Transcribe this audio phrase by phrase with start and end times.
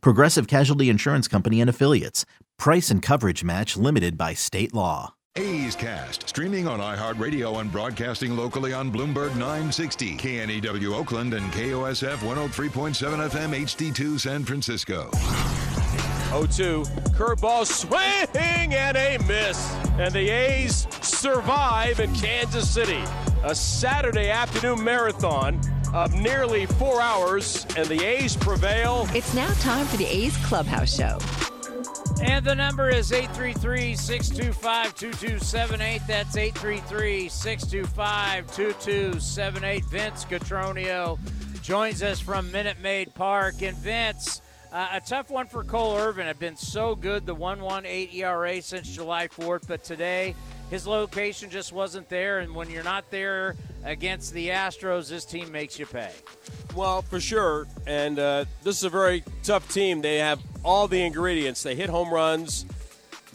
[0.00, 2.24] Progressive Casualty Insurance Company and Affiliates.
[2.58, 5.14] Price and coverage match limited by state law.
[5.36, 12.18] A's Cast, streaming on iHeartRadio and broadcasting locally on Bloomberg 960, KNEW Oakland, and KOSF
[12.18, 15.10] 103.7 FM HD2 San Francisco.
[16.30, 19.74] 0-2, curveball swing and a miss.
[19.98, 23.02] And the A's survive in Kansas City.
[23.42, 25.60] A Saturday afternoon marathon
[25.94, 29.08] of nearly four hours, and the A's prevail.
[29.14, 31.18] It's now time for the A's Clubhouse Show.
[32.20, 36.02] And the number is 833 625 2278.
[36.06, 39.84] That's 833 625 2278.
[39.84, 41.18] Vince Cotroneo
[41.62, 43.62] joins us from Minute Maid Park.
[43.62, 46.26] And Vince, uh, a tough one for Cole Irvin.
[46.26, 50.34] Had been so good, the 118 ERA since July 4th, but today
[50.74, 52.40] his location just wasn't there.
[52.40, 56.10] And when you're not there against the Astros, this team makes you pay.
[56.74, 57.68] Well, for sure.
[57.86, 60.02] And uh, this is a very tough team.
[60.02, 61.62] They have all the ingredients.
[61.62, 62.66] They hit home runs,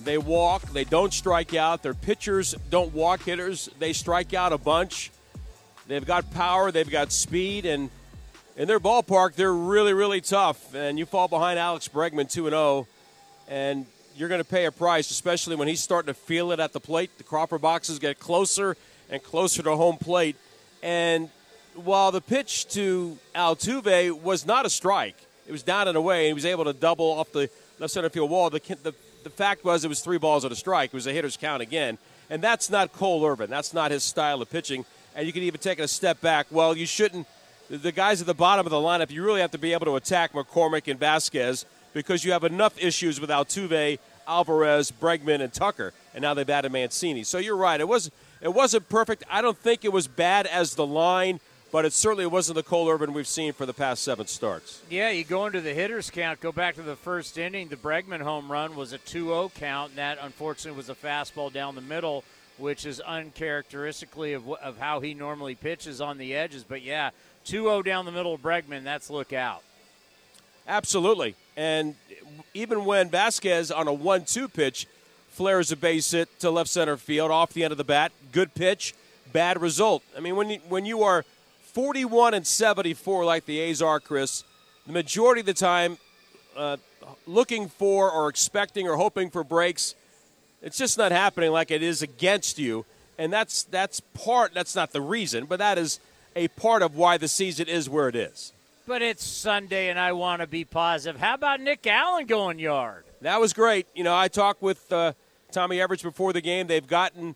[0.04, 1.82] they walk, they don't strike out.
[1.82, 5.10] Their pitchers don't walk hitters, they strike out a bunch.
[5.88, 7.90] They've got power, they've got speed, and
[8.58, 10.76] in their ballpark, they're really, really tough.
[10.76, 12.88] And you fall behind Alex Bregman 2 0,
[13.48, 13.86] and
[14.20, 16.80] you're going to pay a price, especially when he's starting to feel it at the
[16.82, 17.10] plate.
[17.18, 18.76] The Crawford boxes get closer
[19.10, 20.36] and closer to home plate.
[20.84, 21.30] And
[21.74, 25.16] while the pitch to Altuve was not a strike,
[25.48, 28.10] it was down and away, and he was able to double off the left center
[28.10, 28.50] field wall.
[28.50, 30.90] The, the, the fact was it was three balls and a strike.
[30.90, 31.98] It was a hitter's count again.
[32.30, 33.50] And that's not Cole Irvin.
[33.50, 34.84] That's not his style of pitching.
[35.16, 36.48] And you can even take it a step back.
[36.52, 37.26] Well, you shouldn't.
[37.70, 39.96] The guys at the bottom of the lineup, you really have to be able to
[39.96, 45.94] attack McCormick and Vasquez because you have enough issues with Altuve, Alvarez, Bregman, and Tucker.
[46.14, 47.24] And now they've added Mancini.
[47.24, 47.80] So you're right.
[47.80, 48.12] It was
[48.42, 49.24] it wasn't perfect.
[49.30, 51.40] I don't think it was bad as the line,
[51.72, 54.82] but it certainly wasn't the Cole Irvin we've seen for the past seven starts.
[54.90, 57.68] Yeah, you go into the hitters count, go back to the first inning.
[57.68, 61.52] The Bregman home run was a 2 0 count, and that unfortunately was a fastball
[61.52, 62.24] down the middle,
[62.58, 66.64] which is uncharacteristically of, of how he normally pitches on the edges.
[66.64, 67.10] But yeah,
[67.46, 69.64] 2 0 down the middle of Bregman, that's look out.
[70.70, 71.36] Absolutely.
[71.58, 71.96] And
[72.54, 74.88] even when Vasquez on a 1 2 pitch
[75.30, 78.54] flares a base hit to left center field off the end of the bat, good
[78.54, 78.94] pitch,
[79.34, 80.04] bad result.
[80.16, 81.26] I mean, when you, when you are
[81.74, 84.44] 41 and 74 like the A's are, Chris,
[84.86, 85.98] the majority of the time
[86.56, 86.78] uh,
[87.26, 89.96] looking for or expecting or hoping for breaks,
[90.62, 92.86] it's just not happening like it is against you.
[93.18, 94.54] And that's that's part.
[94.54, 96.00] That's not the reason, but that is
[96.36, 98.54] a part of why the season is where it is.
[98.90, 101.22] But it's Sunday, and I want to be positive.
[101.22, 103.06] How about Nick Allen going yard?
[103.22, 103.86] That was great.
[103.94, 105.14] You know, I talked with uh,
[105.52, 106.66] Tommy Everidge before the game.
[106.66, 107.36] They've gotten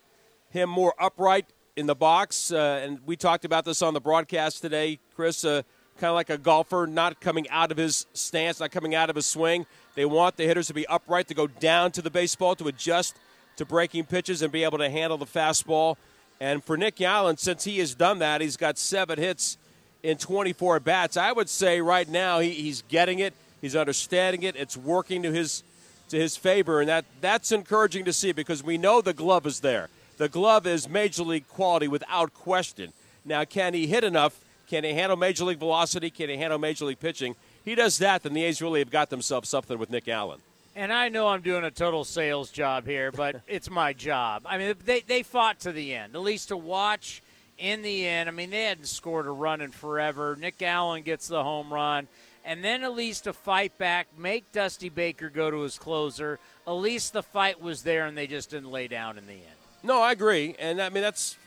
[0.49, 4.63] him more upright in the box, uh, and we talked about this on the broadcast
[4.63, 5.45] today, Chris.
[5.45, 5.61] Uh,
[5.99, 9.15] kind of like a golfer, not coming out of his stance, not coming out of
[9.15, 9.67] his swing.
[9.93, 13.15] They want the hitters to be upright, to go down to the baseball, to adjust
[13.57, 15.97] to breaking pitches, and be able to handle the fastball.
[16.39, 19.59] And for Nick Allen, since he has done that, he's got seven hits
[20.03, 21.17] in 24 bats.
[21.17, 25.31] I would say right now he, he's getting it, he's understanding it, it's working to
[25.31, 25.63] his
[26.09, 29.61] to his favor, and that that's encouraging to see because we know the glove is
[29.61, 29.89] there.
[30.17, 32.93] The glove is major league quality without question.
[33.25, 34.39] Now, can he hit enough?
[34.67, 36.09] Can he handle major league velocity?
[36.09, 37.35] Can he handle major league pitching?
[37.65, 40.39] He does that, then the A's really have got themselves something with Nick Allen.
[40.75, 44.43] And I know I'm doing a total sales job here, but it's my job.
[44.45, 47.23] I mean, they, they fought to the end, at least to watch
[47.57, 48.29] in the end.
[48.29, 50.35] I mean, they hadn't scored a run in forever.
[50.39, 52.07] Nick Allen gets the home run
[52.45, 56.39] and then at least to fight back, make Dusty Baker go to his closer.
[56.67, 59.57] At least the fight was there, and they just didn't lay down in the end.
[59.81, 61.37] No, I agree, and I mean that's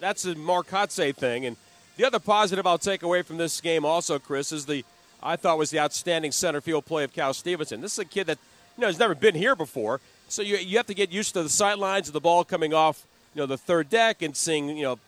[0.00, 1.46] that's a Mark Kotsay thing.
[1.46, 1.56] And
[1.96, 4.84] the other positive I'll take away from this game, also, Chris, is the
[5.22, 7.80] I thought was the outstanding center field play of Cal Stevenson.
[7.80, 8.38] This is a kid that
[8.76, 11.42] you know has never been here before, so you you have to get used to
[11.42, 14.82] the sidelines of the ball coming off you know the third deck and seeing you
[14.82, 14.98] know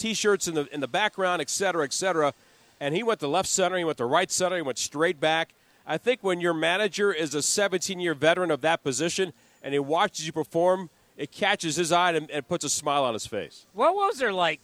[0.00, 2.34] t-shirts in the in the background, et cetera, et cetera
[2.80, 5.54] and he went to left center, he went to right center, he went straight back.
[5.86, 9.32] I think when your manager is a 17 year veteran of that position
[9.62, 13.12] and he watches you perform, it catches his eye and, and, puts a smile on
[13.12, 13.66] his face.
[13.74, 14.60] What was there like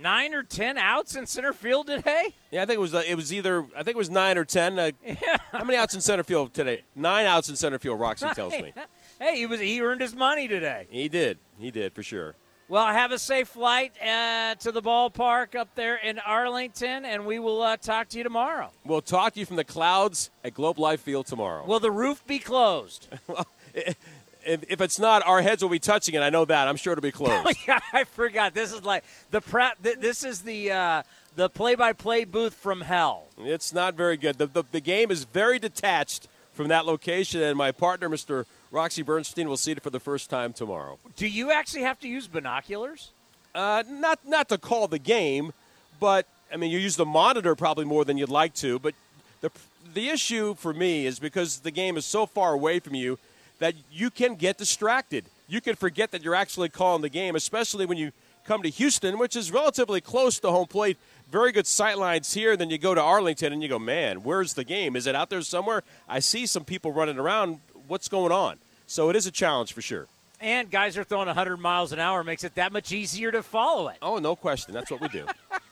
[0.00, 2.34] nine or ten outs in center field today.
[2.50, 4.44] Yeah, I think it was uh, it was either I think it was nine or
[4.44, 4.78] ten.
[4.78, 4.90] Uh,
[5.52, 6.82] How many outs in center field today?
[6.94, 7.98] Nine outs in center field.
[7.98, 8.72] Roxy tells me.
[9.18, 10.86] Hey, he was he earned his money today.
[10.90, 11.38] He did.
[11.58, 12.34] He did for sure.
[12.68, 17.38] Well, have a safe flight uh, to the ballpark up there in Arlington, and we
[17.38, 18.70] will uh, talk to you tomorrow.
[18.84, 21.64] We'll talk to you from the clouds at Globe Life Field tomorrow.
[21.64, 23.06] Will the roof be closed?
[23.74, 23.96] if,
[24.44, 26.22] if it's not, our heads will be touching it.
[26.22, 26.66] I know that.
[26.66, 27.56] I'm sure it'll be closed.
[27.68, 28.52] yeah, I forgot.
[28.52, 29.80] This is like the prep.
[29.80, 31.02] This is the uh,
[31.36, 33.28] the play-by-play booth from hell.
[33.38, 34.38] It's not very good.
[34.38, 38.44] The, the, the game is very detached from that location, and my partner, Mr.
[38.70, 40.98] Roxy Bernstein will see it for the first time tomorrow.
[41.16, 43.10] Do you actually have to use binoculars?
[43.54, 45.52] Uh, not not to call the game,
[45.98, 48.78] but I mean you use the monitor probably more than you'd like to.
[48.78, 48.94] But
[49.40, 49.50] the
[49.94, 53.18] the issue for me is because the game is so far away from you
[53.58, 55.24] that you can get distracted.
[55.48, 58.12] You can forget that you're actually calling the game, especially when you
[58.44, 60.98] come to Houston, which is relatively close to home plate.
[61.30, 62.56] Very good sight lines here.
[62.56, 64.94] Then you go to Arlington and you go, man, where's the game?
[64.96, 65.82] Is it out there somewhere?
[66.08, 67.58] I see some people running around.
[67.88, 68.58] What's going on?
[68.86, 70.06] So it is a challenge for sure.
[70.40, 73.88] And guys are throwing 100 miles an hour makes it that much easier to follow
[73.88, 73.96] it.
[74.02, 74.74] Oh, no question.
[74.74, 75.24] That's what we do.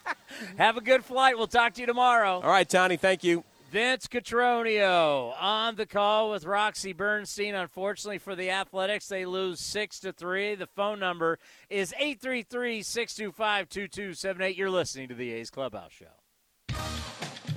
[0.59, 1.37] Have a good flight.
[1.37, 2.41] We'll talk to you tomorrow.
[2.43, 2.97] All right, Tony.
[2.97, 3.45] Thank you.
[3.71, 7.57] Vince Cotroneo on the call with Roxy Bernstein.
[7.57, 10.55] Unfortunately for the Athletics, they lose six to three.
[10.55, 14.57] The phone number is 833-625-2278.
[14.57, 16.07] You're listening to the A's Clubhouse Show.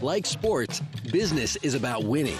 [0.02, 0.82] Like sports,
[1.12, 2.40] business is about winning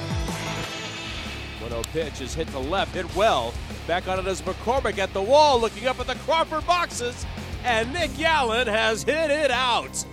[1.61, 3.53] 1 pitch is hit to left, hit well.
[3.87, 7.25] Back on it is McCormick at the wall, looking up at the Crawford boxes,
[7.63, 10.05] and Nick Allen has hit it out.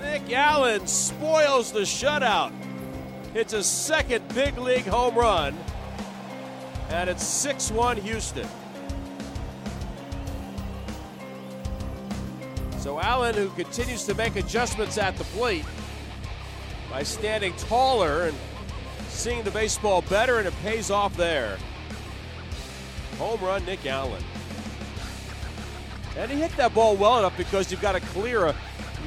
[0.00, 2.52] Nick Allen spoils the shutout.
[3.34, 5.56] It's a second big league home run,
[6.88, 8.48] and it's 6 1 Houston.
[12.78, 15.66] So Allen, who continues to make adjustments at the plate
[16.90, 18.36] by standing taller and
[19.20, 21.58] seeing the baseball better, and it pays off there.
[23.18, 24.22] Home run, Nick Allen.
[26.16, 28.56] And he hit that ball well enough because you've got to clear a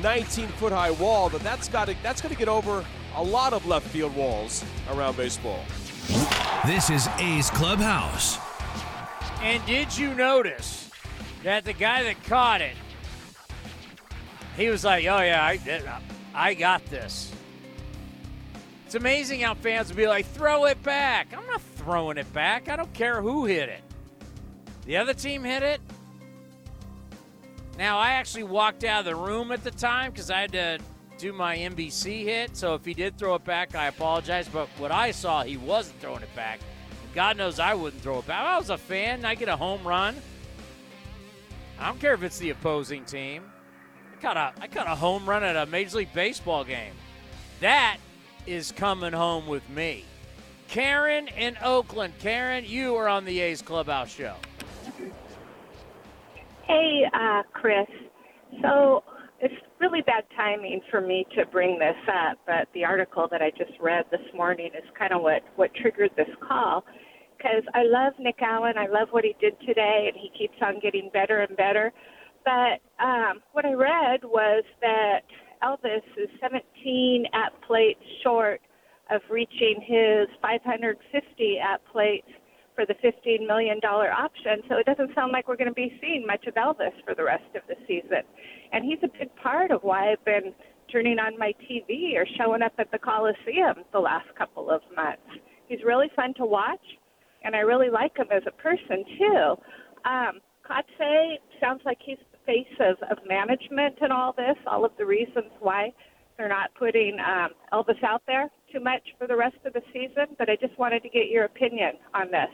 [0.04, 3.54] 19 foot high wall, but that's got to, that's going to get over a lot
[3.54, 5.60] of left field walls around baseball.
[6.68, 8.38] This is A's Clubhouse.
[9.42, 10.92] And did you notice
[11.44, 12.76] that the guy that caught it,
[14.56, 15.60] he was like, "Oh yeah, I,
[16.36, 17.32] I got this."
[18.94, 21.36] It's amazing how fans will be like, throw it back.
[21.36, 22.70] I'm not throwing it back.
[22.70, 23.82] I don't care who hit it.
[24.86, 25.82] The other team hit it.
[27.76, 30.78] Now, I actually walked out of the room at the time because I had to
[31.18, 32.56] do my NBC hit.
[32.56, 34.48] So if he did throw it back, I apologize.
[34.48, 36.60] But what I saw, he wasn't throwing it back.
[37.16, 38.46] God knows I wouldn't throw it back.
[38.46, 39.26] I was a fan.
[39.26, 40.16] I get a home run.
[41.80, 43.42] I don't care if it's the opposing team.
[44.16, 46.94] I caught a, I caught a home run at a Major League Baseball game.
[47.60, 47.98] That
[48.46, 50.06] is coming home with me.
[50.68, 52.14] Karen in Oakland.
[52.20, 54.36] Karen, you are on the A's Clubhouse Show.
[56.68, 57.88] Hey, uh, Chris.
[58.62, 59.04] So
[59.40, 63.52] it's really bad timing for me to bring this up, but the article that I
[63.52, 66.86] just read this morning is kind of what, what triggered this call.
[67.38, 68.78] Because I love Nick Allen.
[68.78, 71.92] I love what he did today, and he keeps on getting better and better.
[72.46, 75.24] But um, what I read was that
[75.64, 78.62] Elvis is 17 at plates short
[79.12, 82.28] of reaching his 550 at plates
[82.76, 84.62] for the $15 million option.
[84.68, 87.24] So it doesn't sound like we're going to be seeing much of Elvis for the
[87.24, 88.24] rest of the season.
[88.72, 90.54] And he's a big part of why I've been
[90.92, 95.22] turning on my TV or showing up at the Coliseum the last couple of months.
[95.68, 96.84] He's really fun to watch,
[97.44, 99.56] and I really like him as a person, too.
[100.06, 105.06] Um, Kotsay sounds like he's face of, of management and all this, all of the
[105.06, 105.94] reasons why
[106.38, 110.36] they're not putting um, Elvis out there too much for the rest of the season.
[110.38, 112.50] But I just wanted to get your opinion on this.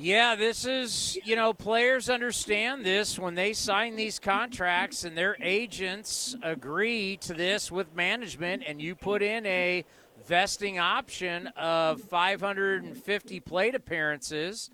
[0.00, 5.36] Yeah, this is, you know, players understand this when they sign these contracts and their
[5.42, 9.84] agents agree to this with management, and you put in a
[10.24, 14.70] vesting option of 550 plate appearances.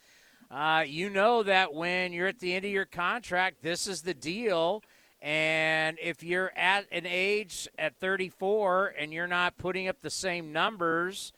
[0.55, 4.15] Uh, you know that when you're at the end of your contract, this is the
[4.15, 4.85] deal.
[5.21, 10.53] And if you're at an age at 34 and you're not putting up the same
[10.53, 11.33] numbers,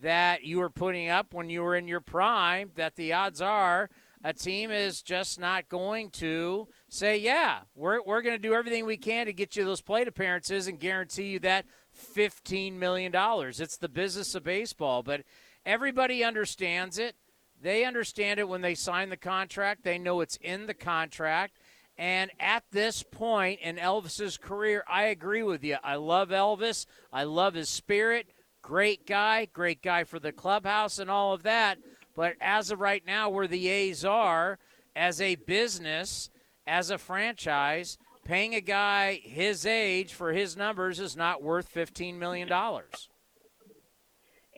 [0.00, 3.90] that you were putting up when you were in your prime, that the odds are
[4.22, 8.86] a team is just not going to say, yeah, we're, we're going to do everything
[8.86, 11.66] we can to get you those plate appearances and guarantee you that
[12.14, 13.12] $15 million.
[13.14, 15.22] It's the business of baseball, but
[15.66, 17.16] everybody understands it.
[17.62, 21.58] They understand it when they sign the contract, they know it's in the contract.
[21.98, 25.76] And at this point in Elvis's career, I agree with you.
[25.84, 26.86] I love Elvis.
[27.12, 28.28] I love his spirit.
[28.62, 31.78] Great guy, great guy for the clubhouse and all of that.
[32.16, 34.58] But as of right now, where the A's are,
[34.96, 36.30] as a business,
[36.66, 42.16] as a franchise, paying a guy his age for his numbers is not worth $15
[42.16, 42.48] million.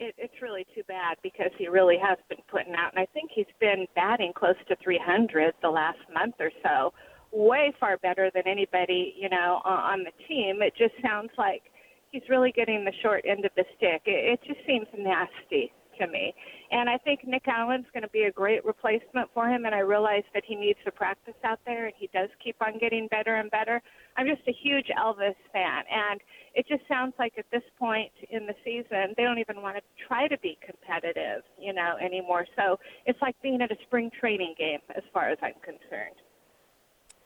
[0.03, 3.31] It, it's really too bad because he really has been putting out, and I think
[3.33, 6.93] he's been batting close to 300 the last month or so,
[7.31, 10.61] way far better than anybody, you know, on the team.
[10.61, 11.63] It just sounds like
[12.11, 14.03] he's really getting the short end of the stick.
[14.07, 16.35] It, it just seems nasty to me.
[16.71, 19.65] And I think Nick Allen's going to be a great replacement for him.
[19.65, 22.79] And I realize that he needs to practice out there, and he does keep on
[22.79, 23.83] getting better and better.
[24.17, 26.21] I'm just a huge Elvis fan, and
[26.55, 29.83] it just sounds like at this point in the season, they don't even want to
[30.07, 32.47] try to be competitive, you know, anymore.
[32.57, 36.17] So it's like being at a spring training game, as far as I'm concerned.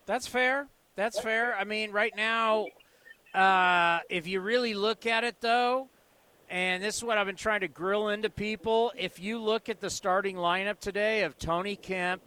[0.06, 0.68] That's fair.
[0.94, 1.56] That's fair.
[1.56, 2.66] I mean, right now,
[3.34, 5.88] uh, if you really look at it, though,
[6.48, 9.80] and this is what I've been trying to grill into people, if you look at
[9.80, 12.22] the starting lineup today of Tony Kemp,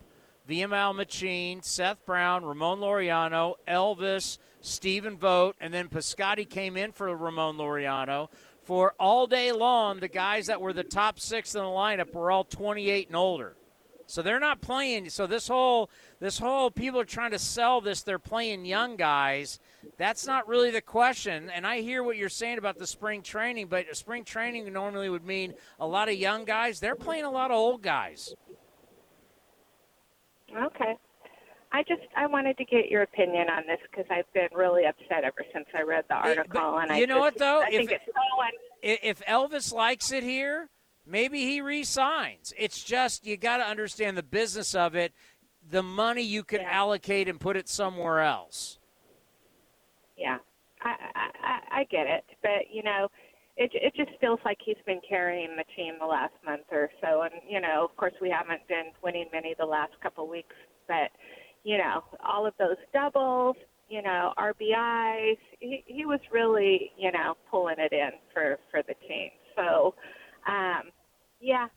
[0.47, 7.15] Vimael Machin, Seth Brown, Ramon Laureano, Elvis, Stephen Vogt, and then Piscotty came in for
[7.15, 8.29] Ramon Laureano.
[8.63, 12.31] For all day long, the guys that were the top six in the lineup were
[12.31, 13.55] all 28 and older.
[14.09, 15.11] So they're not playing.
[15.11, 18.01] So this whole this whole people are trying to sell this.
[18.01, 19.59] They're playing young guys.
[19.97, 21.51] That's not really the question.
[21.51, 25.23] And I hear what you're saying about the spring training, but spring training normally would
[25.23, 26.79] mean a lot of young guys.
[26.79, 28.33] They're playing a lot of old guys.
[30.57, 30.95] Okay.
[31.71, 35.23] I just I wanted to get your opinion on this because I've been really upset
[35.23, 36.79] ever since I read the article.
[36.79, 39.71] and I you know just, what though, I if, think it's so un- if Elvis
[39.71, 40.67] likes it here,
[41.09, 42.53] maybe he resigns.
[42.57, 45.13] It's just you got to understand the business of it.
[45.69, 46.69] The money you can Yeah.
[46.69, 48.79] allocate and put it somewhere else.
[50.17, 50.37] yeah.
[50.81, 50.95] I,
[51.43, 53.09] I I get it, but you know,
[53.57, 57.23] it it just feels like he's been carrying the team the last month or so,
[57.23, 60.55] and you know, of course, we haven't been winning many the last couple of weeks,
[60.87, 61.11] but
[61.65, 63.57] you know, all of those doubles,
[63.89, 68.95] you know, RBIs, he he was really you know pulling it in for for the
[69.07, 69.31] team.
[69.57, 69.95] So,
[70.47, 70.91] um,
[71.39, 71.67] yeah,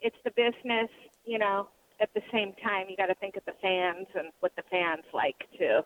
[0.00, 0.88] it's the business,
[1.24, 1.68] you know.
[2.00, 5.02] At the same time, you got to think of the fans and what the fans
[5.12, 5.80] like too.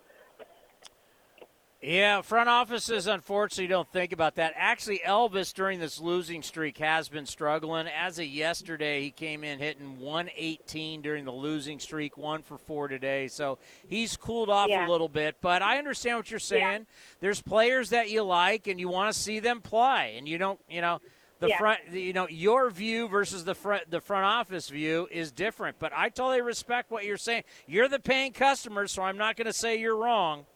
[1.80, 4.52] Yeah, front offices unfortunately don't think about that.
[4.54, 7.88] Actually, Elvis during this losing streak has been struggling.
[7.88, 12.86] As of yesterday, he came in hitting 118 during the losing streak, one for four
[12.86, 13.26] today.
[13.26, 13.58] So
[13.88, 14.86] he's cooled off Yeah.
[14.86, 15.36] a little bit.
[15.40, 16.86] But I understand what you're saying.
[17.18, 20.60] There's players that you like and you want to see them play, and you don't,
[20.68, 21.00] you know.
[21.42, 21.58] The Yeah.
[21.58, 25.76] front, you know, your view versus the front, the front office view is different.
[25.80, 27.42] But I totally respect what you're saying.
[27.66, 30.46] You're the paying customer, so I'm not going to say you're wrong.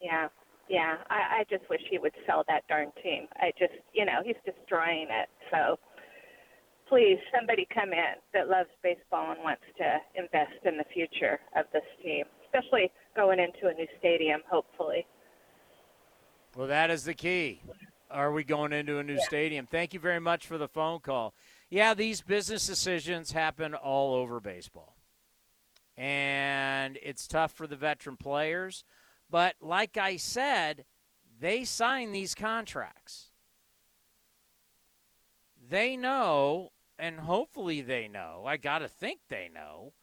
[0.00, 0.28] Yeah,
[0.70, 0.96] yeah.
[1.10, 3.28] I, I just wish he would sell that darn team.
[3.36, 5.28] I just, you know, he's destroying it.
[5.50, 5.78] So
[6.88, 11.66] please, somebody come in that loves baseball and wants to invest in the future of
[11.74, 15.06] this team, especially going into a new stadium, hopefully.
[16.56, 17.60] Well, that is the key.
[18.10, 19.66] Are we going into a new stadium?
[19.66, 21.34] Thank you very much for the phone call.
[21.70, 24.96] Yeah, these business decisions happen all over baseball.
[25.96, 28.84] And it's tough for the veteran players.
[29.28, 30.84] But like I said,
[31.40, 33.30] they sign these contracts.
[35.68, 39.94] They know, and hopefully they know, I got to think they know,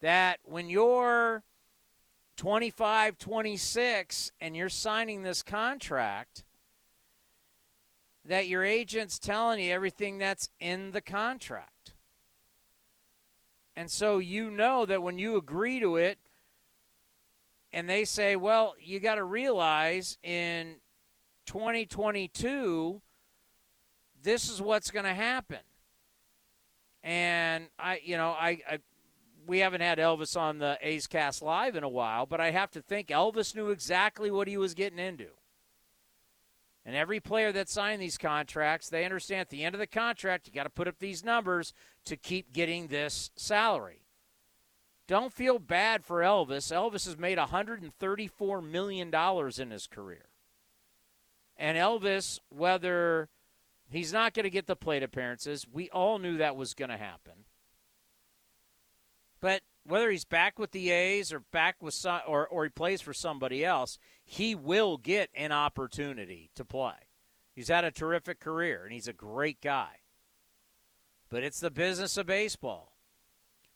[0.00, 1.42] that when you're
[2.36, 6.44] 25, 26 and you're signing this contract,
[8.26, 11.92] that your agent's telling you everything that's in the contract.
[13.76, 16.18] And so you know that when you agree to it
[17.72, 20.76] and they say, well, you got to realize in
[21.46, 23.02] 2022,
[24.22, 25.60] this is what's going to happen.
[27.04, 28.78] And I, you know, I, I,
[29.46, 32.70] we haven't had Elvis on the A's Cast live in a while, but I have
[32.72, 35.28] to think Elvis knew exactly what he was getting into.
[36.86, 40.46] And every player that signed these contracts, they understand at the end of the contract,
[40.46, 41.74] you got to put up these numbers
[42.04, 44.06] to keep getting this salary.
[45.08, 46.72] Don't feel bad for Elvis.
[46.72, 49.12] Elvis has made $134 million
[49.58, 50.26] in his career.
[51.56, 53.30] And Elvis, whether
[53.90, 56.96] he's not going to get the plate appearances, we all knew that was going to
[56.96, 57.46] happen.
[59.40, 63.00] But whether he's back with the A's or back with some, or, or he plays
[63.00, 66.96] for somebody else, he will get an opportunity to play.
[67.54, 70.00] He's had a terrific career and he's a great guy.
[71.30, 72.92] But it's the business of baseball.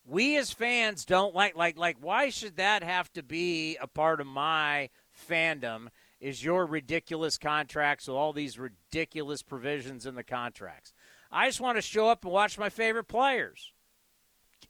[0.04, 4.21] We as fans don't like like like why should that have to be a part
[4.21, 4.90] of my
[5.28, 5.87] fandom
[6.21, 10.92] is your ridiculous contracts with all these ridiculous provisions in the contracts.
[11.30, 13.73] I just want to show up and watch my favorite players.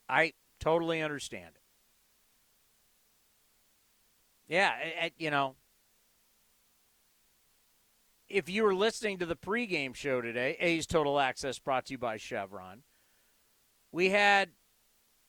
[0.08, 1.62] I totally understand it.
[4.46, 5.54] Yeah, you know,
[8.30, 11.98] if you were listening to the pregame show today, A's Total Access brought to you
[11.98, 12.82] by Chevron,
[13.92, 14.50] we had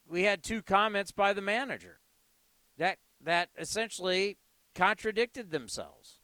[0.08, 2.00] we had two comments by the manager
[2.78, 4.38] that that essentially
[4.76, 6.20] contradicted themselves.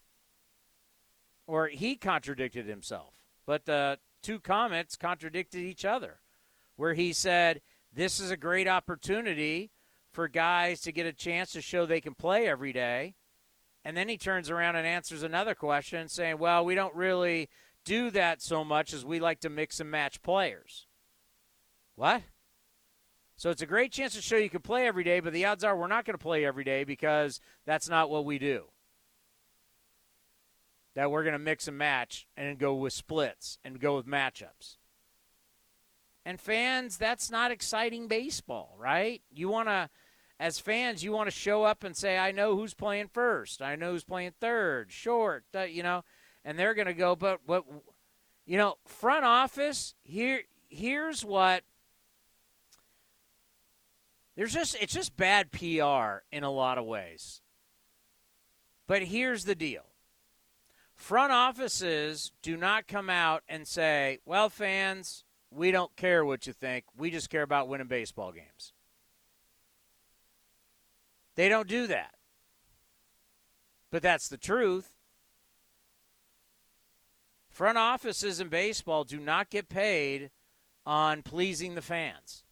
[1.48, 3.14] Or he contradicted himself.
[3.46, 6.20] But the two comments contradicted each other.
[6.76, 7.62] Where he said,
[7.94, 9.72] This is a great opportunity
[10.12, 13.16] for guys to get a chance to show they can play every day.
[13.88, 17.48] And then he turns around and answers another question saying, Well, we don't really
[17.86, 20.88] do that so much as we like to mix and match players.
[21.96, 22.24] What?
[23.38, 25.64] So it's a great chance to show you can play every day, but the odds
[25.64, 28.66] are we're not going to play every day because that's not what we do.
[30.96, 34.76] That we're going to mix and match and go with splits and go with matchups.
[36.26, 39.22] And fans, that's not exciting baseball, right?
[39.32, 39.90] You want to,
[40.40, 43.62] as fans, you want to show up and say, I know who's playing first.
[43.62, 46.04] I know who's playing third, short, you know,
[46.46, 47.64] and they're going to go, but what,
[48.46, 51.64] you know, front office, here, here's what
[54.38, 57.42] there's just it's just bad PR in a lot of ways.
[58.86, 59.88] But here's the deal.
[60.94, 66.54] Front offices do not come out and say, "Well, fans, we don't care what you
[66.54, 66.86] think.
[66.96, 68.74] We just care about winning baseball games."
[71.38, 72.16] They don't do that.
[73.92, 74.92] But that's the truth.
[77.48, 80.32] Front offices in baseball do not get paid
[80.86, 82.44] on pleasing the fans.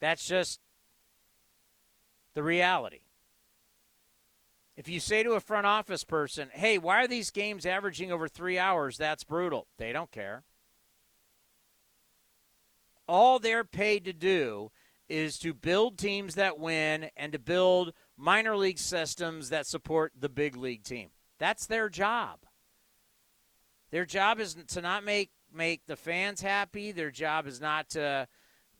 [0.00, 0.60] That's just
[2.32, 3.00] the reality.
[4.78, 8.28] If you say to a front office person, hey, why are these games averaging over
[8.28, 8.96] three hours?
[8.96, 9.66] That's brutal.
[9.76, 10.44] They don't care.
[13.06, 14.70] All they're paid to do
[15.10, 20.28] is to build teams that win and to build minor league systems that support the
[20.28, 21.10] big league team.
[21.38, 22.40] That's their job.
[23.90, 26.92] Their job is to not make make the fans happy.
[26.92, 28.28] Their job is not to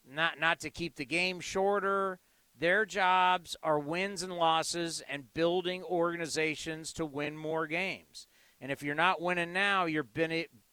[0.09, 2.21] not not to keep the game shorter.
[2.57, 8.27] Their jobs are wins and losses and building organizations to win more games.
[8.61, 10.07] And if you're not winning now, you're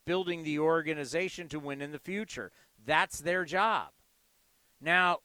[0.05, 2.51] building the organization to win in the future.
[2.85, 3.91] That's their job.
[4.81, 5.19] Now,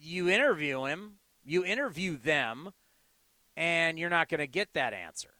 [0.00, 2.70] you interview him, you interview them,
[3.56, 5.30] and you're not going to get that answer.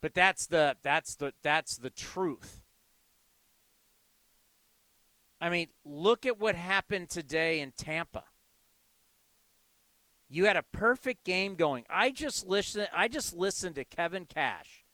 [0.00, 2.60] But that's the that's the that's the truth.
[5.40, 8.24] I mean, look at what happened today in Tampa.
[10.28, 11.84] You had a perfect game going.
[11.88, 14.84] I just listened I just listened to Kevin Cash.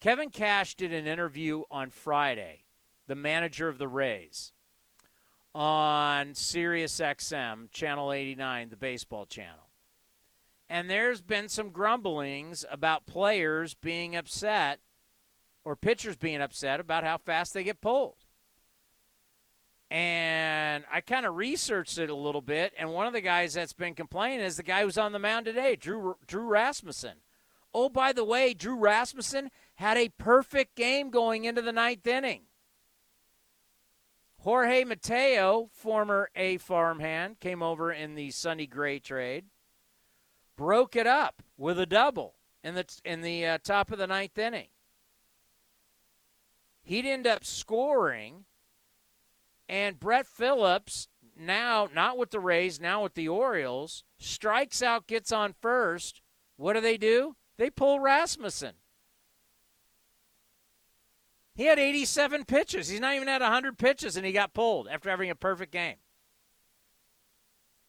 [0.00, 2.64] Kevin Cash did an interview on Friday,
[3.06, 4.52] the manager of the Rays,
[5.54, 9.68] on Sirius XM, channel 89, the baseball channel.
[10.68, 14.80] And there's been some grumblings about players being upset
[15.64, 18.16] or pitchers being upset about how fast they get pulled.
[19.90, 23.74] And I kind of researched it a little bit, and one of the guys that's
[23.74, 27.16] been complaining is the guy who's on the mound today, Drew Drew Rasmussen.
[27.74, 32.44] Oh, by the way, Drew Rasmussen had a perfect game going into the ninth inning.
[34.42, 39.44] Jorge Mateo, former A farmhand, came over in the Sonny Gray trade,
[40.56, 44.36] broke it up with a double in the in the uh, top of the ninth
[44.36, 44.66] inning.
[46.82, 48.44] He'd end up scoring
[49.68, 51.06] And Brett Phillips,
[51.38, 56.20] now not with the Rays, now with the Orioles, strikes out, gets on first.
[56.56, 57.36] What do they do?
[57.58, 58.74] They pull Rasmussen.
[61.54, 62.88] He had 87 pitches.
[62.88, 65.96] He's not even had 100 pitches, and he got pulled after having a perfect game.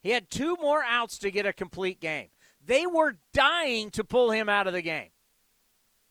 [0.02, 2.28] He had two more outs to get a complete game.
[2.65, 5.10] They were dying to pull him out of the game.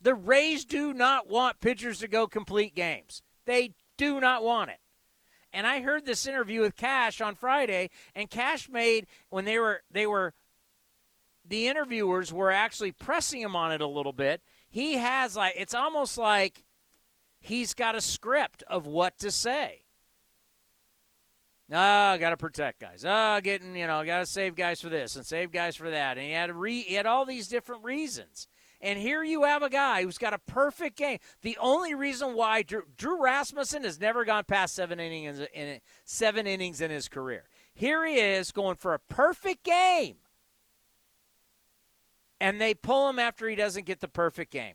[0.01, 3.23] The Rays do not want pitchers to go complete games.
[3.45, 4.79] They do not want it.
[5.53, 9.83] And I heard this interview with Cash on Friday, and Cash made when they were
[9.91, 10.33] they were
[11.45, 14.41] the interviewers were actually pressing him on it a little bit.
[14.71, 16.65] He has like it's almost like
[17.43, 19.83] he's got a script of what to say.
[21.71, 23.05] Ah, oh, got to protect guys.
[23.07, 25.91] Ah, oh, getting you know, got to save guys for this and save guys for
[25.91, 26.19] that.
[26.19, 28.47] And he had re- he had all these different reasons.
[28.81, 31.19] And here you have a guy who's got a perfect game.
[31.43, 35.81] The only reason why Drew, Drew Rasmussen has never gone past seven innings in, in
[36.05, 37.45] seven innings in his career.
[37.75, 40.17] Here he is going for a perfect game,
[42.41, 44.75] and they pull him after he doesn't get the perfect game.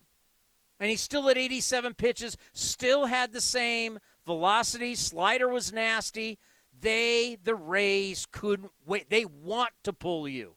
[0.80, 4.94] And he's still at 87 pitches, still had the same velocity.
[4.94, 6.38] Slider was nasty.
[6.80, 9.10] They, the Rays, couldn't wait.
[9.10, 10.54] They want to pull you.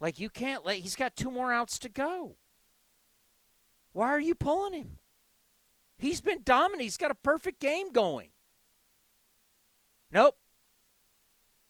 [0.00, 2.36] Like you can't let he's got two more outs to go.
[3.92, 4.98] Why are you pulling him?
[5.98, 6.82] He's been dominant.
[6.82, 8.28] He's got a perfect game going.
[10.12, 10.36] Nope.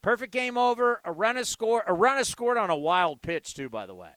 [0.03, 1.01] Perfect game over.
[1.05, 1.85] A run is scored.
[1.87, 4.11] A run is scored on a wild pitch too, by the way.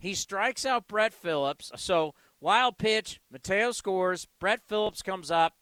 [0.00, 1.70] He strikes out Brett Phillips.
[1.76, 3.20] So wild pitch.
[3.30, 4.26] Mateo scores.
[4.40, 5.54] Brett Phillips comes up.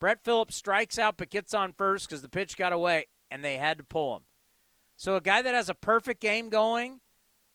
[0.00, 3.56] Brett Phillips strikes out but gets on first because the pitch got away and they
[3.56, 4.22] had to pull him.
[4.96, 7.00] So a guy that has a perfect game going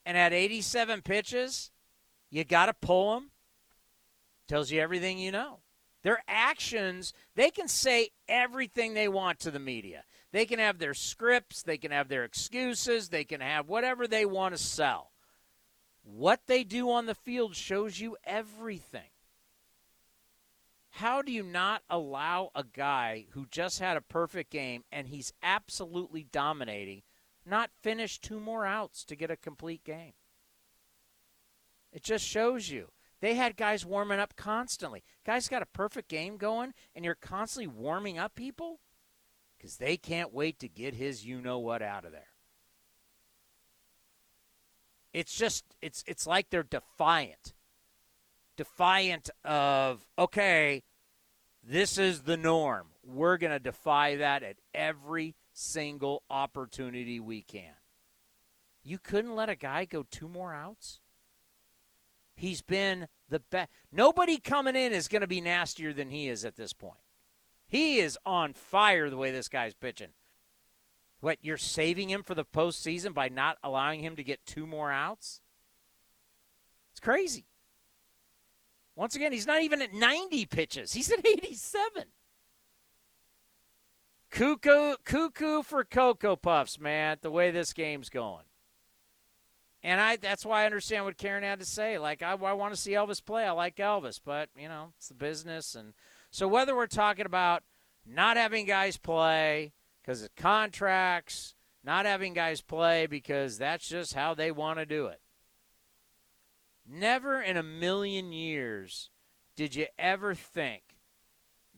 [0.06, 1.72] and had 87 pitches,
[2.30, 3.32] you got to pull him.
[4.48, 5.60] Tells you everything you know.
[6.04, 10.04] Their actions, they can say everything they want to the media.
[10.32, 14.26] They can have their scripts, they can have their excuses, they can have whatever they
[14.26, 15.12] want to sell.
[16.04, 19.10] What they do on the field shows you everything.
[20.92, 25.34] How do you not allow a guy who just had a perfect game and he's
[25.44, 27.04] absolutely dominating
[27.46, 30.14] not finish two more outs to get a complete game?
[31.92, 32.90] It just shows you.
[33.22, 35.04] They had guys warming up constantly.
[35.26, 38.80] Guys got a perfect game going, and you're constantly warming up people
[39.58, 42.29] because they can't wait to get his you know what out of there.
[45.14, 47.54] It's just it's it's like they're defiant.
[48.58, 50.84] Defiant of okay,
[51.64, 52.88] this is the norm.
[53.04, 57.74] We're going to defy that at every single opportunity we can.
[58.84, 61.00] You couldn't let a guy go two more outs?
[62.36, 63.70] He's been the best.
[63.92, 67.02] Nobody coming in is going to be nastier than he is at this point.
[67.68, 70.10] He is on fire the way this guy's pitching.
[71.22, 74.92] What, you're saving him for the postseason by not allowing him to get two more
[74.92, 75.42] outs?
[76.92, 77.46] It's crazy.
[78.96, 80.94] Once again, he's not even at 90 pitches.
[80.94, 82.06] He's at 87.
[84.32, 88.44] Cuckoo, cuckoo for Cocoa Puffs, man, the way this game's going.
[89.82, 91.98] And I that's why I understand what Karen had to say.
[91.98, 93.46] Like, I, I want to see Elvis play.
[93.46, 95.74] I like Elvis, but, you know, it's the business.
[95.74, 95.94] And
[96.32, 97.64] so whether we're talking about
[98.06, 99.72] not having guys play
[100.10, 105.06] because of contracts, not having guys play because that's just how they want to do
[105.06, 105.22] it.
[106.84, 109.12] Never in a million years
[109.56, 110.82] did you ever think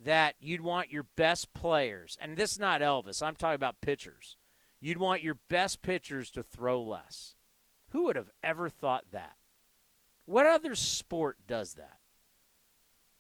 [0.01, 4.37] that you'd want your best players, and this is not Elvis, I'm talking about pitchers.
[4.79, 7.35] You'd want your best pitchers to throw less.
[7.89, 9.35] Who would have ever thought that?
[10.23, 11.97] What other sport does that?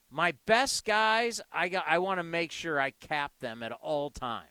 [0.09, 4.09] My best guys, I got, I want to make sure I cap them at all
[4.09, 4.50] times.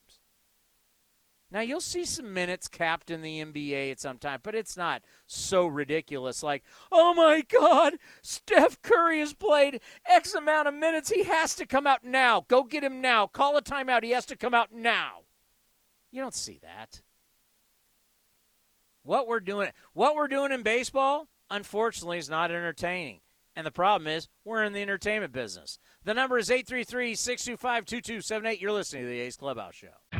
[1.52, 5.02] Now you'll see some minutes capped in the NBA at some time, but it's not
[5.26, 6.42] so ridiculous.
[6.42, 11.10] Like, oh my God, Steph Curry has played X amount of minutes.
[11.10, 12.44] He has to come out now.
[12.46, 13.26] Go get him now.
[13.26, 14.04] Call a timeout.
[14.04, 15.22] He has to come out now.
[16.12, 17.02] You don't see that.
[19.02, 23.20] What we're doing, what we're doing in baseball, unfortunately, is not entertaining.
[23.56, 25.78] And the problem is, we're in the entertainment business.
[26.04, 28.60] The number is 833 625 2278.
[28.60, 30.19] You're listening to the A's Clubhouse Show.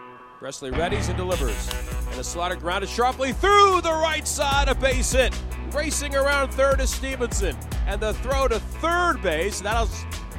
[0.41, 1.69] Pressly readies and delivers.
[2.09, 5.39] And the slaughter grounded sharply through the right side of base hit.
[5.71, 7.55] Racing around third is Stevenson.
[7.85, 9.61] And the throw to third base.
[9.61, 9.87] That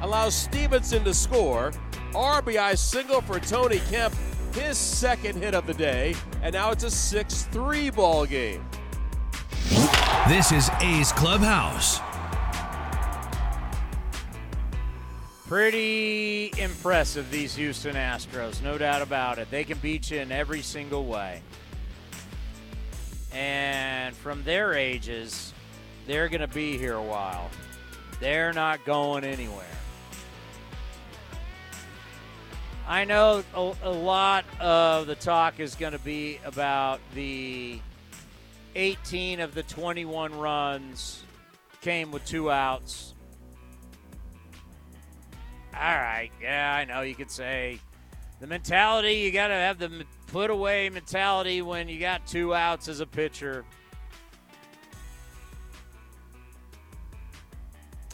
[0.01, 1.71] allows Stevenson to score.
[2.15, 4.13] RBI single for Tony Kemp,
[4.55, 6.17] his second hit of the day.
[6.43, 8.67] And now it's a 6 3 ball game.
[10.27, 12.01] This is A's Clubhouse.
[15.53, 19.51] Pretty impressive, these Houston Astros, no doubt about it.
[19.51, 21.43] They can beat you in every single way.
[23.35, 25.53] And from their ages,
[26.07, 27.51] they're going to be here a while.
[28.19, 29.67] They're not going anywhere.
[32.89, 37.79] I know a, a lot of the talk is going to be about the
[38.75, 41.23] 18 of the 21 runs
[41.83, 43.12] came with two outs
[45.75, 47.79] all right, yeah, I know you could say
[48.41, 52.89] the mentality, you got to have the put away mentality when you got two outs
[52.89, 53.65] as a pitcher.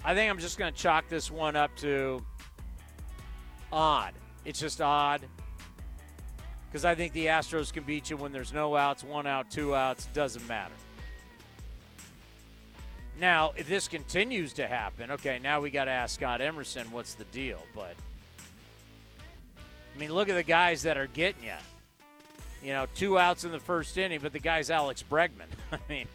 [0.05, 2.25] I think I'm just going to chalk this one up to
[3.73, 4.15] odd.
[4.45, 5.23] It's just odd
[6.69, 9.75] because I think the Astros can beat you when there's no outs, one out, two
[9.75, 10.75] outs, doesn't matter.
[13.21, 17.15] Now, if this continues to happen, okay, now we got to ask Scott Emerson what's
[17.15, 17.61] the deal.
[17.75, 17.95] But,
[19.95, 21.53] I mean, look at the guys that are getting you.
[22.63, 25.49] You know, two outs in the first inning, but the guy's Alex Bregman.
[25.73, 26.07] I mean,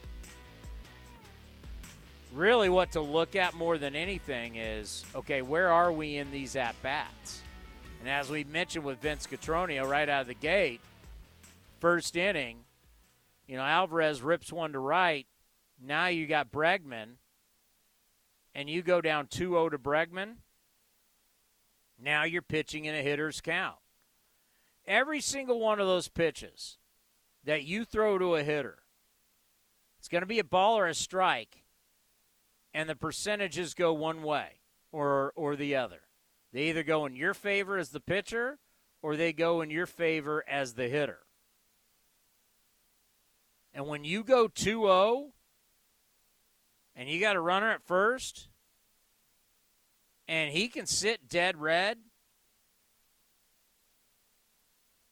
[2.34, 6.56] really what to look at more than anything is okay, where are we in these
[6.56, 7.42] at bats?
[8.00, 10.82] And as we mentioned with Vince Cotroneo right out of the gate,
[11.80, 12.60] first inning,
[13.48, 15.26] you know, Alvarez rips one to right
[15.86, 17.17] now you got Bregman,
[18.56, 20.36] and you go down 2 0 to Bregman.
[22.02, 23.78] Now you're pitching in a hitter's count.
[24.86, 26.78] Every single one of those pitches
[27.43, 28.80] that you throw to a hitter,
[30.00, 31.63] it's going to be a ball or a strike,
[32.74, 34.60] and the percentages go one way
[34.91, 36.02] or, or the other.
[36.52, 38.60] They either go in your favor as the pitcher
[39.02, 41.19] or they go in your favor as the hitter.
[43.74, 45.33] And when you go 2 0
[46.95, 48.47] and you got a runner at first,
[50.27, 51.97] and he can sit dead red.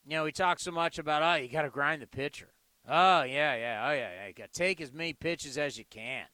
[0.06, 2.50] You know, we talk so much about, oh, you got to grind the pitcher.
[2.88, 4.28] Oh, yeah, yeah, oh, yeah, yeah.
[4.28, 6.26] You got to take as many pitches as you can.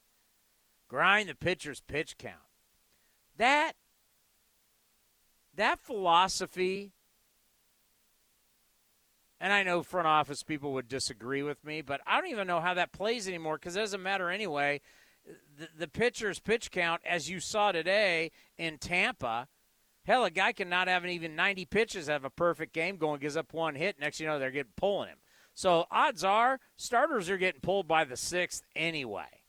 [0.88, 2.36] Grind the pitcher's pitch count.
[3.38, 3.74] That,
[5.56, 6.94] that philosophy,
[9.40, 12.62] and I know front office people would disagree with me, but I don't even know
[12.62, 14.82] how that plays anymore because it doesn't matter anyway
[15.58, 19.48] the, the pitcher's pitch count, as you saw today in Tampa,
[20.06, 23.38] hell, a guy can not have even 90 pitches, have a perfect game going, gives
[23.38, 24.00] up one hit.
[24.00, 25.18] Next, you know, they're getting pulling him.
[25.54, 29.42] So odds are starters are getting pulled by the sixth anyway.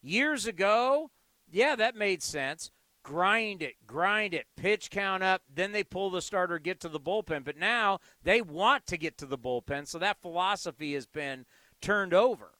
[0.00, 1.10] Years ago,
[1.50, 2.70] yeah, that made sense.
[3.02, 6.98] Grind it, grind it, pitch count up, then they pull the starter, get to the
[6.98, 7.44] bullpen.
[7.44, 11.46] But now they want to get to the bullpen, so that philosophy has been
[11.80, 12.55] turned over.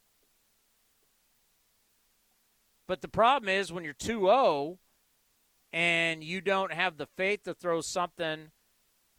[2.87, 4.79] But the problem is when you're 2 0
[5.73, 8.51] and you don't have the faith to throw something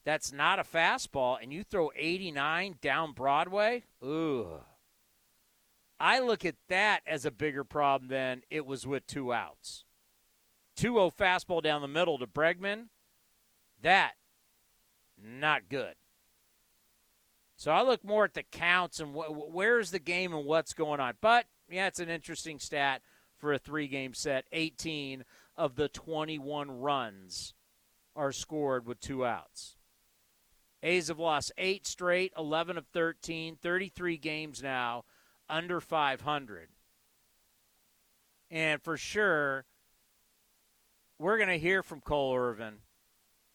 [0.04, 4.61] that's not a fastball and you throw 89 down Broadway, ooh.
[6.00, 9.85] I look at that as a bigger problem than it was with two outs.
[10.76, 12.87] 2 0 fastball down the middle to Bregman,
[13.83, 14.12] that,
[15.22, 15.94] not good.
[17.57, 21.00] So I look more at the counts and wh- where's the game and what's going
[21.00, 21.14] on.
[21.20, 23.02] But, yeah, it's an interesting stat
[23.38, 24.46] for a three game set.
[24.53, 25.24] 18
[25.57, 27.55] of the 21 runs
[28.14, 29.77] are scored with two outs.
[30.83, 35.05] A's have lost eight straight, 11 of 13, 33 games now,
[35.48, 36.68] under 500.
[38.51, 39.64] And for sure,
[41.18, 42.77] we're going to hear from Cole Irvin.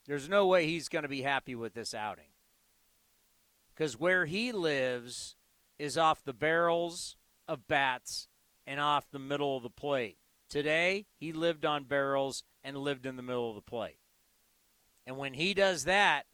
[0.05, 2.25] There's no way he's going to be happy with this outing.
[3.73, 5.35] Because where he lives
[5.79, 7.15] is off the barrels
[7.47, 8.27] of bats
[8.65, 10.17] and off the middle of the plate.
[10.49, 13.97] Today, he lived on barrels and lived in the middle of the plate.
[15.05, 16.25] And when he does that,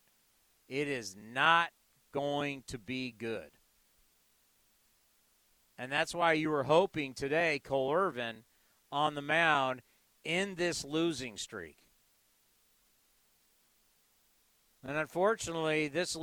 [0.67, 1.69] it is not
[2.11, 3.51] going to be good.
[5.77, 8.43] And that's why you were hoping today, Cole Irvin
[8.91, 9.81] on the mound
[10.23, 11.77] in this losing streak.
[14.85, 16.15] And unfortunately, this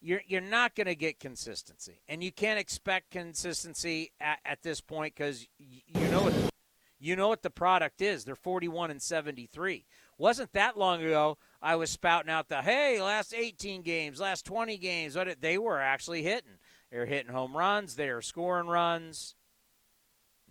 [0.00, 4.80] you're you're not going to get consistency, and you can't expect consistency at, at this
[4.80, 6.34] point because you know what
[7.00, 8.24] you know what the product is.
[8.24, 9.84] They're 41 and 73.
[10.16, 11.38] Wasn't that long ago?
[11.62, 15.16] I was spouting out the hey, last 18 games, last 20 games.
[15.16, 16.58] What they were actually hitting.
[16.90, 17.96] They're hitting home runs.
[17.96, 19.34] They are scoring runs.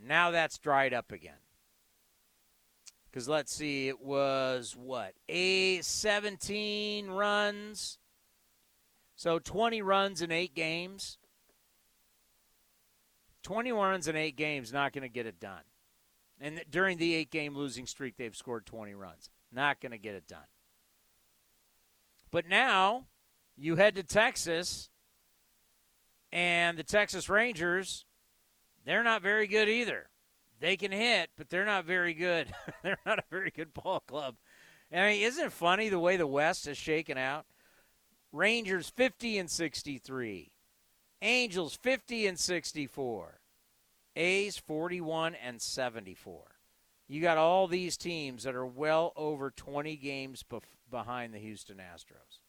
[0.01, 1.39] Now that's dried up again.
[3.09, 7.97] Because let's see, it was what a 17 runs
[9.17, 11.17] so 20 runs in eight games.
[13.43, 15.63] 20 runs in eight games, not going to get it done.
[16.39, 19.29] And during the eight game losing streak, they've scored 20 runs.
[19.51, 20.45] Not going to get it done.
[22.29, 23.07] But now
[23.57, 24.89] you head to Texas,
[26.31, 28.05] and the Texas Rangers,
[28.85, 30.09] they're not very good either.
[30.59, 32.53] They can hit, but they're not very good.
[32.83, 34.35] they're not a very good ball club.
[34.91, 37.45] I mean, isn't it funny the way the West is shaken out?
[38.31, 40.51] Rangers 50 and 63.
[41.21, 43.39] Angels 50 and 64.
[44.15, 46.43] A's 41 and 74.
[47.07, 51.77] You got all these teams that are well over 20 games bef- behind the Houston
[51.77, 52.39] Astros.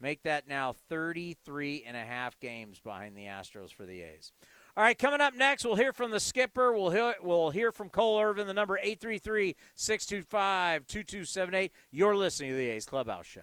[0.00, 4.32] Make that now 33 and a half games behind the Astros for the A's.
[4.76, 6.72] All right, coming up next, we'll hear from the skipper.
[6.72, 11.72] We'll hear, we'll hear from Cole Irvin, the number 833 625 2278.
[11.90, 13.42] You're listening to the A's Clubhouse Show.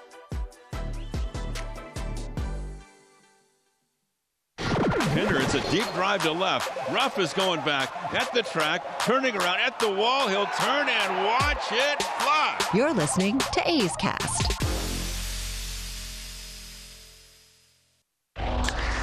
[5.23, 6.89] It's a deep drive to left.
[6.89, 10.27] Ruf is going back at the track, turning around at the wall.
[10.27, 12.57] He'll turn and watch it fly.
[12.73, 14.50] You're listening to A's Cast.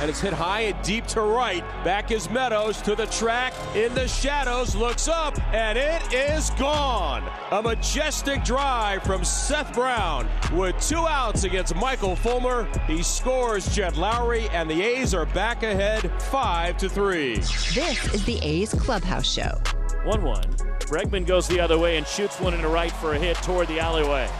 [0.01, 1.65] And it's hit high and deep to right.
[1.85, 7.29] Back is Meadows to the track in the shadows, looks up, and it is gone.
[7.51, 12.69] A majestic drive from Seth Brown with two outs against Michael Fulmer.
[12.87, 17.37] He scores Jed Lowrie, and the A's are back ahead five to three.
[17.37, 19.61] This is the A's Clubhouse Show.
[20.05, 20.43] 1 1.
[20.89, 23.81] Bregman goes the other way and shoots one into right for a hit toward the
[23.81, 24.31] alleyway.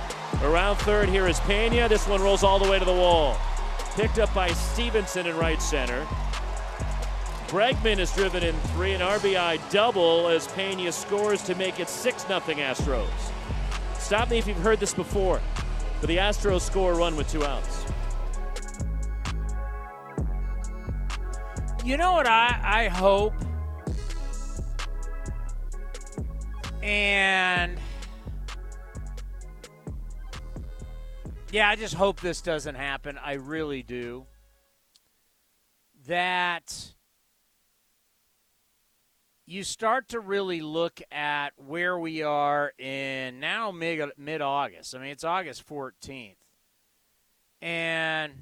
[0.43, 1.89] Around third, here is Pena.
[1.89, 3.37] This one rolls all the way to the wall.
[3.99, 6.07] Picked up by Stevenson in right center.
[7.49, 12.27] Bregman is driven in three, an RBI double as Pena scores to make it 6
[12.29, 13.09] 0 Astros.
[13.99, 15.41] Stop me if you've heard this before,
[16.01, 17.87] but the Astros score a run with two outs.
[21.85, 23.35] You know what I, I hope?
[26.85, 27.81] And
[31.51, 33.19] yeah, I just hope this doesn't happen.
[33.23, 34.27] I really do.
[36.07, 36.95] That
[39.47, 44.95] you start to really look at where we are in now mid August.
[44.95, 46.37] I mean, it's August 14th.
[47.63, 48.33] And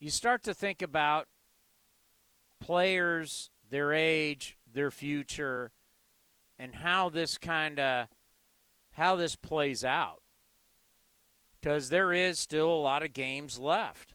[0.00, 1.28] you start to think about
[2.60, 5.70] players, their age, their future,
[6.58, 8.08] and how this kind of
[8.92, 10.22] how this plays out.
[11.60, 14.14] Because there is still a lot of games left.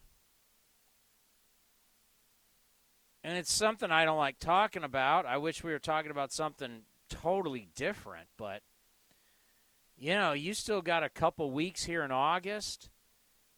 [3.24, 5.26] And it's something I don't like talking about.
[5.26, 8.62] I wish we were talking about something totally different, but
[9.98, 12.90] you know, you still got a couple weeks here in August.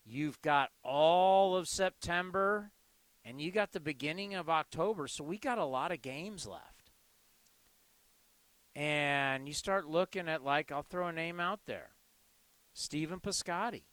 [0.06, 2.72] You've got all of September
[3.26, 6.79] and you got the beginning of October, so we got a lot of games left.
[8.76, 11.90] And you start looking at like I'll throw a name out there.
[12.74, 13.84] Stephen Piscotty.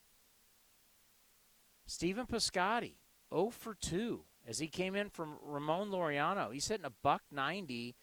[1.86, 2.94] Stephen Piscotty,
[3.32, 6.52] 0 for 2 as he came in from Ramon Laureano.
[6.52, 7.94] He's hitting a buck 90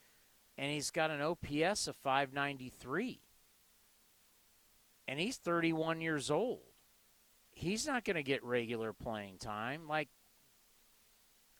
[0.57, 3.21] and he's got an OPS of 593.
[5.07, 6.61] And he's 31 years old.
[7.51, 9.87] He's not going to get regular playing time.
[9.87, 10.09] Like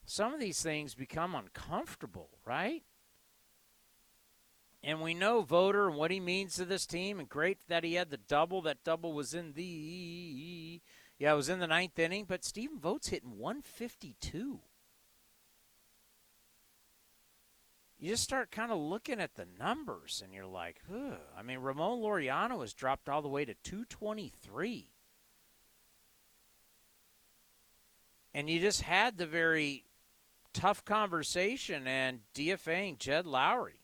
[0.06, 2.82] some of these things become uncomfortable, right?
[4.86, 7.94] And we know Voter and what he means to this team, and great that he
[7.94, 8.60] had the double.
[8.62, 10.80] That double was in the
[11.18, 12.26] yeah, it was in the ninth inning.
[12.28, 14.60] But Stephen Vogt's hitting 152.
[17.98, 21.18] You just start kind of looking at the numbers, and you're like, Ugh.
[21.34, 24.90] I mean, Ramon Laureano has dropped all the way to 223.
[28.34, 29.84] And you just had the very
[30.52, 33.83] tough conversation and DFAing Jed Lowrie,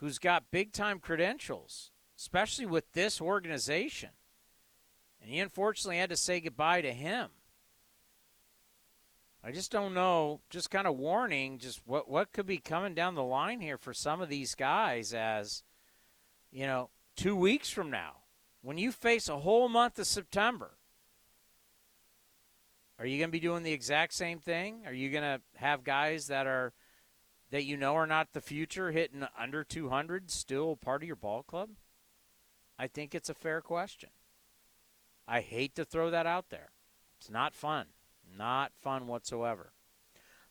[0.00, 4.10] who's got big time credentials, especially with this organization.
[5.20, 7.28] And he unfortunately had to say goodbye to him.
[9.44, 13.14] I just don't know, just kind of warning, just what, what could be coming down
[13.14, 15.62] the line here for some of these guys as,
[16.50, 18.16] you know, two weeks from now,
[18.62, 20.72] when you face a whole month of September,
[22.98, 24.82] are you going to be doing the exact same thing?
[24.84, 26.74] Are you going to have guys that are
[27.50, 31.42] that you know are not the future hitting under 200 still part of your ball
[31.42, 31.70] club?
[32.78, 34.10] I think it's a fair question.
[35.28, 36.70] I hate to throw that out there.
[37.18, 37.86] It's not fun.
[38.36, 39.72] Not fun whatsoever.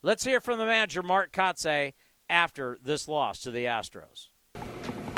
[0.02, 1.94] Let's hear from the manager, Mark Kotsay,
[2.30, 4.28] after this loss to the Astros.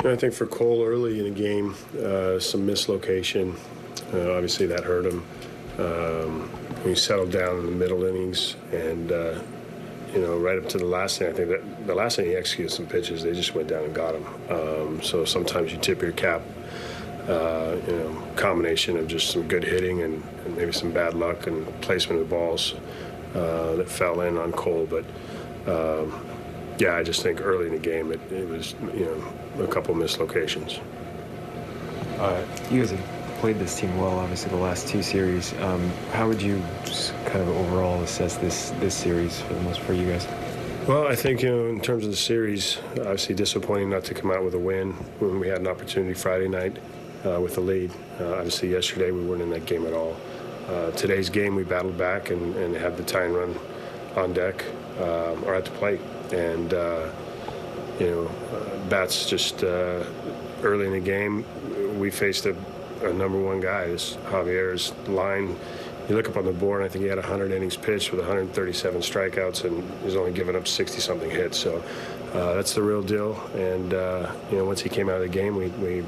[0.04, 3.54] I think for Cole early in the game, uh, some mislocation.
[4.12, 5.24] Uh, obviously, that hurt him.
[5.78, 6.50] Um,
[6.82, 9.38] he settled down in the middle innings, and uh,
[10.12, 12.36] you know, right up to the last thing, I think that the last thing he
[12.36, 14.26] executed some pitches, they just went down and got him.
[14.50, 16.42] Um, so sometimes you tip your cap.
[17.28, 21.46] Uh, you know, combination of just some good hitting and, and, maybe some bad luck
[21.46, 22.74] and placement of balls
[23.36, 24.88] uh, that fell in on Cole.
[24.90, 25.04] But
[25.70, 26.26] um,
[26.78, 29.94] yeah, I just think early in the game it, it was you know a couple
[29.94, 30.80] mislocations.
[32.18, 35.52] Uh, you guys have played this team well, obviously the last two series.
[35.60, 36.60] Um, how would you
[37.26, 40.26] kind of overall assess this this series for the most for you guys?
[40.88, 44.32] Well, I think you know, in terms of the series, obviously disappointing not to come
[44.32, 46.76] out with a win when we had an opportunity Friday night
[47.24, 47.92] uh, with the lead.
[48.18, 50.16] Uh, obviously, yesterday we weren't in that game at all.
[50.66, 53.54] Uh, today's game, we battled back and, and had the tying run
[54.16, 54.64] on deck
[54.98, 56.00] um, or at the plate,
[56.32, 57.08] and uh,
[58.00, 60.02] you know, uh, bats just uh,
[60.64, 61.44] early in the game,
[62.00, 62.56] we faced a,
[63.02, 63.86] a number one guy.
[63.86, 65.56] This Javier's line
[66.08, 68.20] you look up on the board, and I think he had 100 innings pitched with
[68.20, 71.58] 137 strikeouts, and he's only given up 60 something hits.
[71.58, 71.82] So
[72.32, 73.40] uh, that's the real deal.
[73.54, 76.04] And uh, you know, once he came out of the game, we, we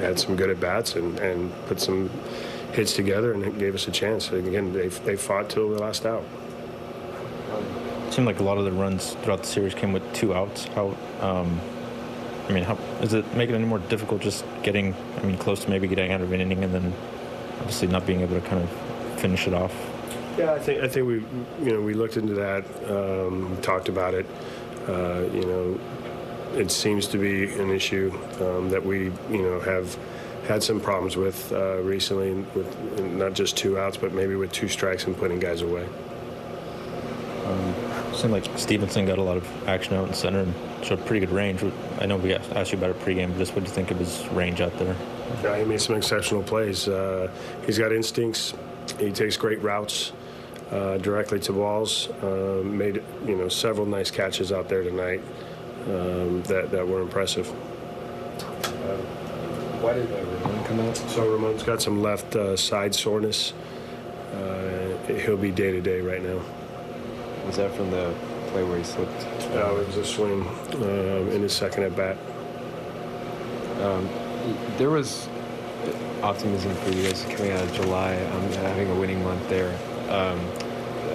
[0.00, 2.08] had some good at bats and, and put some
[2.72, 4.30] hits together, and it gave us a chance.
[4.30, 6.24] And again, they they fought till the last out.
[8.06, 10.66] It seemed like a lot of the runs throughout the series came with two outs.
[10.66, 10.96] How?
[11.20, 11.60] Um,
[12.48, 14.94] I mean, how is it make it any more difficult just getting?
[15.18, 16.92] I mean, close to maybe getting out of an inning and then
[17.58, 18.83] obviously not being able to kind of
[19.24, 19.74] finish it off.
[20.36, 21.14] Yeah, I think I think we
[21.64, 24.26] you know we looked into that, um, talked about it.
[24.86, 25.80] Uh, you know,
[26.54, 28.12] it seems to be an issue
[28.42, 29.96] um, that we you know have
[30.46, 32.68] had some problems with uh, recently, with
[33.00, 35.86] not just two outs, but maybe with two strikes and putting guys away.
[37.46, 37.74] Um,
[38.14, 40.54] seemed like Stevenson got a lot of action out in center and
[40.84, 41.64] showed pretty good range.
[41.98, 43.98] I know we asked you about it pregame, but just what do you think of
[43.98, 44.94] his range out there?
[45.42, 46.88] Yeah, he made some exceptional plays.
[46.88, 47.30] Uh,
[47.64, 48.52] he's got instincts.
[48.98, 50.12] He takes great routes
[50.70, 52.08] uh, directly to balls.
[52.22, 55.20] Uh, made you know several nice catches out there tonight
[55.86, 57.48] um, that that were impressive.
[57.48, 58.96] Uh,
[59.80, 60.96] why did Ramon come out?
[60.96, 63.52] So Ramon's got some left uh, side soreness.
[64.32, 66.40] Uh, he'll be day to day right now.
[67.46, 68.14] Was that from the
[68.48, 69.26] play where he slipped?
[69.50, 72.16] No, it was a swing um, in his second at bat.
[73.82, 74.08] Um,
[74.78, 75.28] there was
[76.24, 79.70] optimism for you guys coming out of July, um, having a winning month there.
[80.08, 80.40] Um,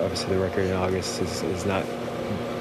[0.04, 1.84] obviously, the record in August has, has not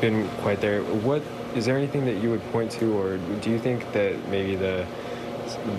[0.00, 0.82] been quite there.
[0.82, 1.22] What
[1.54, 4.86] is there anything that you would point to, or do you think that maybe the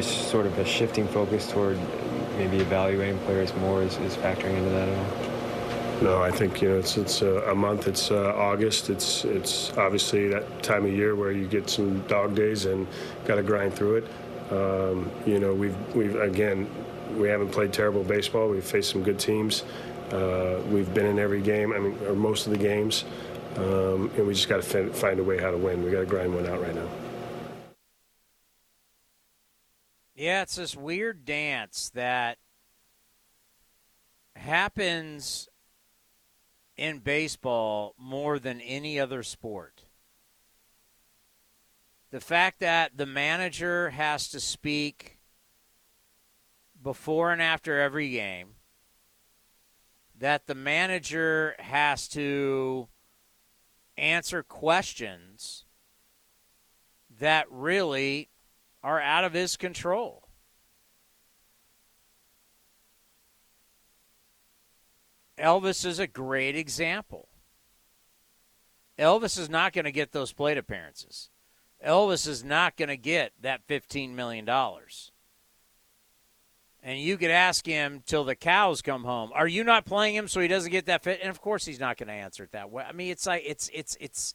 [0.02, 1.78] sort of a shifting focus toward
[2.38, 5.30] maybe evaluating players more is, is factoring into that at all?
[6.04, 7.88] No, I think you know it's it's a month.
[7.88, 8.90] It's uh, August.
[8.90, 12.88] It's it's obviously that time of year where you get some dog days and
[13.26, 14.08] got to grind through it.
[14.52, 16.70] Um, you know, we've we've again
[17.16, 18.50] we haven't played terrible baseball.
[18.50, 19.64] We've faced some good teams.
[20.12, 21.74] Uh, we've been in every game.
[21.74, 23.06] I mean, or most of the games,
[23.58, 25.84] um, and we just got to find a way how to win.
[25.84, 26.88] We got to grind one out right now.
[30.16, 32.40] Yeah, it's this weird dance that
[34.36, 35.48] happens
[36.76, 39.79] in baseball more than any other sport.
[42.12, 45.20] The fact that the manager has to speak
[46.82, 48.56] before and after every game,
[50.18, 52.88] that the manager has to
[53.98, 55.66] answer questions
[57.20, 58.30] that really
[58.82, 60.30] are out of his control.
[65.38, 67.30] Elvis is a great example.
[68.98, 71.30] Elvis is not going to get those plate appearances.
[71.86, 74.48] Elvis is not going to get that $15 million.
[76.82, 80.28] And you could ask him till the cows come home, are you not playing him
[80.28, 81.20] so he doesn't get that fit?
[81.22, 82.84] And of course he's not going to answer it that way.
[82.88, 84.34] I mean, it's like it's it's it's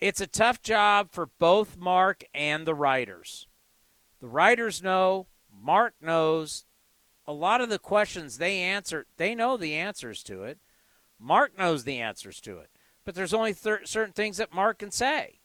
[0.00, 3.46] it's a tough job for both Mark and the writers.
[4.20, 6.64] The writers know, Mark knows,
[7.26, 10.58] a lot of the questions they answer, they know the answers to it.
[11.20, 12.70] Mark knows the answers to it.
[13.04, 15.40] But there's only thir- certain things that Mark can say.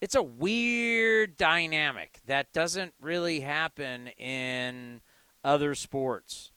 [0.00, 5.00] It's a weird dynamic that doesn't really happen in
[5.42, 6.52] other sports.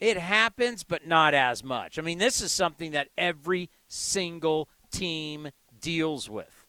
[0.00, 1.98] It happens, but not as much.
[1.98, 5.50] I mean, this is something that every single team
[5.80, 6.68] deals with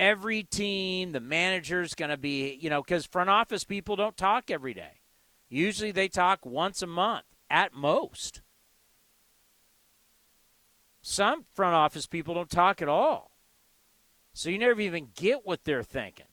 [0.00, 4.50] every team, the manager's going to be, you know, because front office people don't talk
[4.50, 5.02] every day.
[5.48, 8.40] Usually they talk once a month at most.
[11.02, 13.30] Some front office people don't talk at all.
[14.32, 16.26] So you never even get what they're thinking.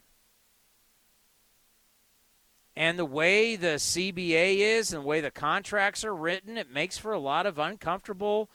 [2.75, 6.97] And the way the CBA is and the way the contracts are written, it makes
[6.97, 8.51] for a lot of uncomfortable,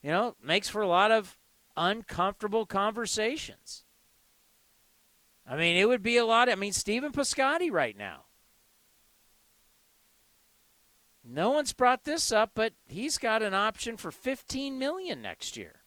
[0.00, 1.36] you know, makes for a lot of
[1.76, 3.84] uncomfortable conversations.
[5.44, 6.48] I mean, it would be a lot.
[6.48, 8.26] Of, I mean, Stephen Piscotty right now.
[11.24, 15.80] No one's brought this up, but he's got an option for 15 million next year,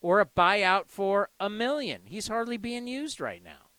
[0.00, 2.02] or a buyout for a million.
[2.06, 3.70] He's hardly being used right now.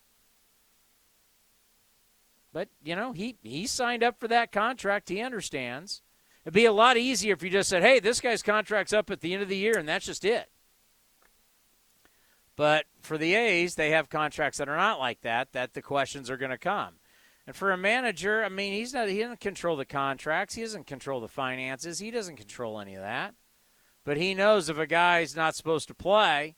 [2.53, 5.09] But you know, he he signed up for that contract.
[5.09, 6.01] He understands,
[6.47, 9.19] It'd be a lot easier if you just said, hey, this guy's contract's up at
[9.19, 10.49] the end of the year, and that's just it.
[12.55, 16.29] But for the A's, they have contracts that are not like that, that the questions
[16.29, 16.99] are going to come.
[17.47, 20.85] And for a manager, I mean, he's not he doesn't control the contracts, he doesn't
[20.85, 23.35] control the finances, he doesn't control any of that.
[24.03, 26.57] But he knows if a guy's not supposed to play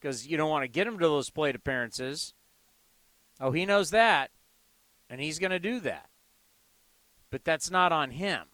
[0.00, 2.34] because you don't want to get him to those plate appearances.
[3.40, 4.30] Oh, he knows that,
[5.10, 6.08] and he's going to do that.
[7.30, 8.46] But that's not on him.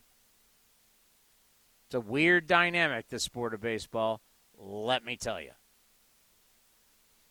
[1.87, 4.23] It's a weird dynamic, the sport of baseball,
[4.59, 5.51] let me tell you.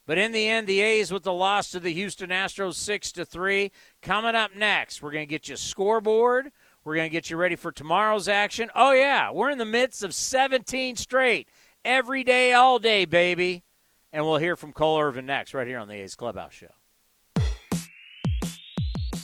[0.06, 3.26] But in the end, the A's with the loss to the Houston Astros 6 to
[3.26, 3.72] 3.
[4.02, 6.52] Coming up next, we're going to get you scoreboard.
[6.84, 8.70] We're going to get you ready for tomorrow's action.
[8.76, 11.48] Oh, yeah, we're in the midst of 17 straight.
[11.86, 13.64] Every day, all day, baby.
[14.12, 16.68] And we'll hear from Cole Irvin next, right here on the A's Clubhouse Show.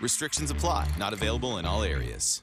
[0.00, 2.42] Restrictions apply, not available in all areas.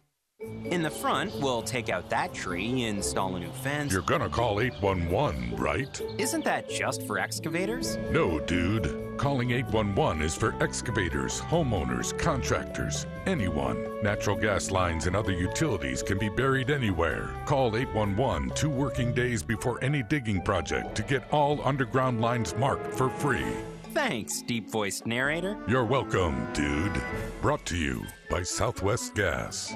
[0.66, 3.94] In the front, we'll take out that tree, install a new fence.
[3.94, 6.02] You're gonna call 811, right?
[6.18, 7.98] Isn't that just for excavators?
[8.12, 9.18] No, dude.
[9.18, 14.02] Calling 811 is for excavators, homeowners, contractors, anyone.
[14.02, 17.30] Natural gas lines and other utilities can be buried anywhere.
[17.46, 22.94] Call 811 two working days before any digging project to get all underground lines marked
[22.94, 23.46] for free.
[23.94, 25.56] Thanks, deep voiced narrator.
[25.68, 27.00] You're welcome, dude.
[27.44, 29.72] Brought to you by Southwest Gas.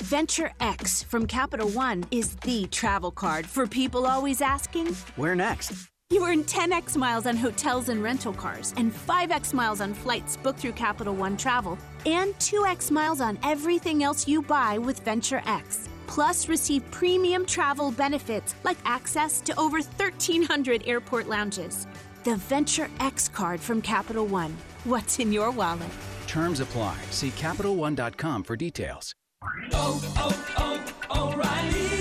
[0.00, 5.90] Venture X from Capital One is the travel card for people always asking, Where next?
[6.08, 10.60] You earn 10x miles on hotels and rental cars, and 5x miles on flights booked
[10.60, 15.86] through Capital One Travel, and 2x miles on everything else you buy with Venture X.
[16.06, 21.86] Plus, receive premium travel benefits like access to over 1,300 airport lounges.
[22.24, 24.56] The Venture X card from Capital One.
[24.84, 25.90] What's in your wallet?
[26.26, 26.96] Terms apply.
[27.10, 29.14] See CapitalOne.com for details.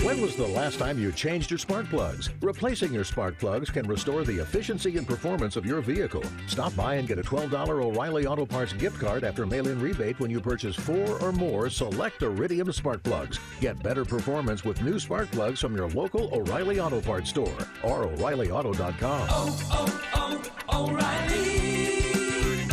[0.03, 2.29] When was the last time you changed your spark plugs?
[2.41, 6.23] Replacing your spark plugs can restore the efficiency and performance of your vehicle.
[6.47, 10.29] Stop by and get a $12 O'Reilly Auto Parts gift card after mail-in rebate when
[10.29, 13.39] you purchase four or more select Iridium spark plugs.
[13.59, 18.03] Get better performance with new spark plugs from your local O'Reilly Auto Parts store or
[18.05, 19.27] O'ReillyAuto.com.
[19.31, 22.67] Oh, oh, oh, O'Reilly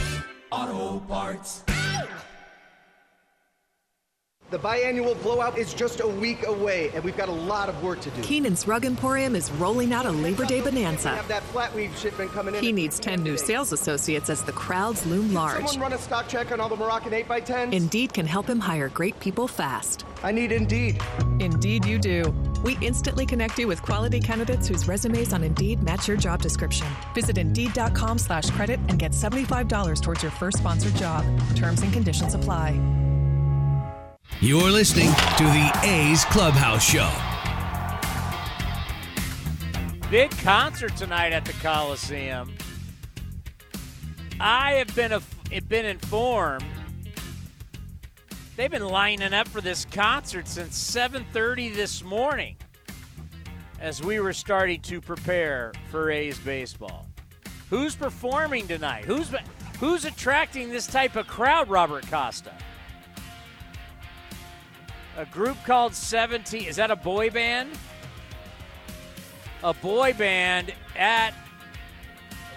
[0.50, 1.62] Auto Parts.
[4.50, 8.00] The biannual blowout is just a week away, and we've got a lot of work
[8.00, 8.22] to do.
[8.22, 11.10] Keenan's Rug Emporium is rolling out a Labor Day bonanza.
[11.10, 12.62] Have that flat weave shipment coming in.
[12.62, 15.66] He needs 10 new sales associates as the crowds loom large.
[15.66, 17.74] Someone run a stock check on all the Moroccan 8x10s?
[17.74, 20.06] Indeed can help him hire great people fast.
[20.22, 20.98] I need Indeed.
[21.40, 22.34] Indeed, you do.
[22.64, 26.86] We instantly connect you with quality candidates whose resumes on Indeed match your job description.
[27.12, 31.26] Visit Indeed.com slash credit and get $75 towards your first sponsored job.
[31.54, 32.80] Terms and conditions apply.
[34.40, 37.10] You're listening to the A's Clubhouse Show.
[40.12, 42.54] Big concert tonight at the Coliseum.
[44.38, 45.20] I have been a,
[45.62, 46.64] been informed
[48.54, 52.56] they've been lining up for this concert since 7:30 this morning
[53.80, 57.08] as we were starting to prepare for A's baseball.
[57.70, 59.04] Who's performing tonight?
[59.04, 59.32] Who's
[59.80, 62.52] who's attracting this type of crowd, Robert Costa?
[65.18, 66.68] A group called 17.
[66.68, 67.70] Is that a boy band?
[69.64, 71.34] A boy band at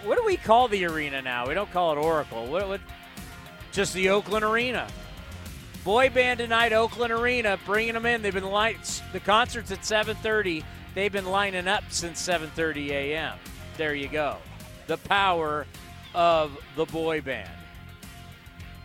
[0.03, 1.47] what do we call the arena now?
[1.47, 2.45] We don't call it Oracle.
[2.45, 2.82] What, what
[3.72, 4.88] just the Oakland Arena.
[5.84, 8.22] Boy band tonight, Oakland Arena, bringing them in.
[8.22, 9.01] They've been lights.
[9.12, 10.64] The concert's at 7:30.
[10.93, 13.39] They've been lining up since 7:30 a.m.
[13.76, 14.38] There you go.
[14.86, 15.66] The power
[16.14, 17.49] of the boy band.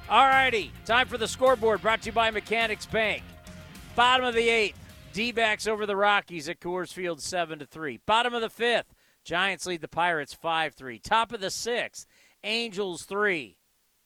[0.08, 1.82] All righty, time for the scoreboard.
[1.82, 3.22] Brought to you by Mechanics Bank.
[3.96, 4.78] Bottom of the eighth,
[5.14, 7.98] D-backs over the Rockies at Coors Field, seven to three.
[8.04, 8.92] Bottom of the fifth,
[9.24, 10.98] Giants lead the Pirates five three.
[10.98, 12.06] Top of the sixth,
[12.44, 13.56] Angels three,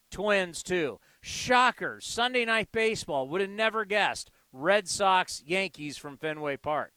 [0.09, 1.01] Twins two.
[1.21, 1.99] Shocker!
[2.01, 4.31] Sunday night baseball would have never guessed.
[4.53, 6.93] Red Sox Yankees from Fenway Park.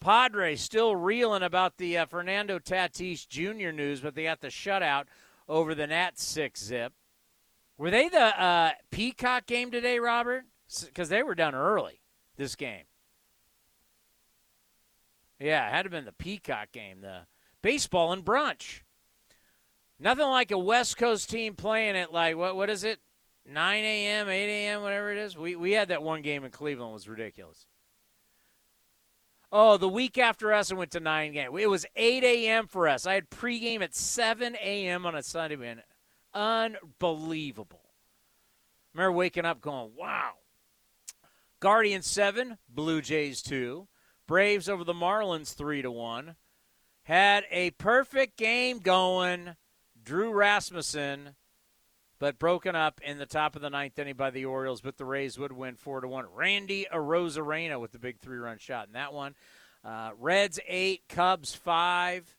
[0.00, 3.72] Padres still reeling about the uh, Fernando Tatis Jr.
[3.72, 5.04] news, but they got the shutout
[5.50, 6.94] over the Nats six zip.
[7.76, 10.44] Were they the uh, Peacock game today, Robert?
[10.82, 12.00] Because they were done early
[12.36, 12.84] this game.
[15.38, 17.26] Yeah, it had to have been the Peacock game, the
[17.62, 18.80] baseball and brunch.
[19.98, 23.00] Nothing like a West Coast team playing it like what what is it?
[23.48, 25.36] 9 a.m., 8 a.m., whatever it is.
[25.36, 27.66] We we had that one game in Cleveland was ridiculous.
[29.52, 31.56] Oh, the week after us, it went to nine game.
[31.56, 32.66] It was 8 a.m.
[32.66, 33.06] for us.
[33.06, 35.06] I had pregame at 7 a.m.
[35.06, 35.82] on a Sunday, man.
[36.34, 37.80] Unbelievable.
[38.92, 40.32] remember waking up going, wow.
[41.66, 43.88] Guardians 7, Blue Jays 2.
[44.28, 46.36] Braves over the Marlins 3 to 1.
[47.02, 49.56] Had a perfect game going.
[50.00, 51.34] Drew Rasmussen,
[52.20, 55.04] but broken up in the top of the ninth inning by the Orioles, but the
[55.04, 56.26] Rays would win 4 to 1.
[56.36, 59.34] Randy Arozarena with the big three run shot in that one.
[59.84, 62.36] Uh, Reds 8, Cubs 5.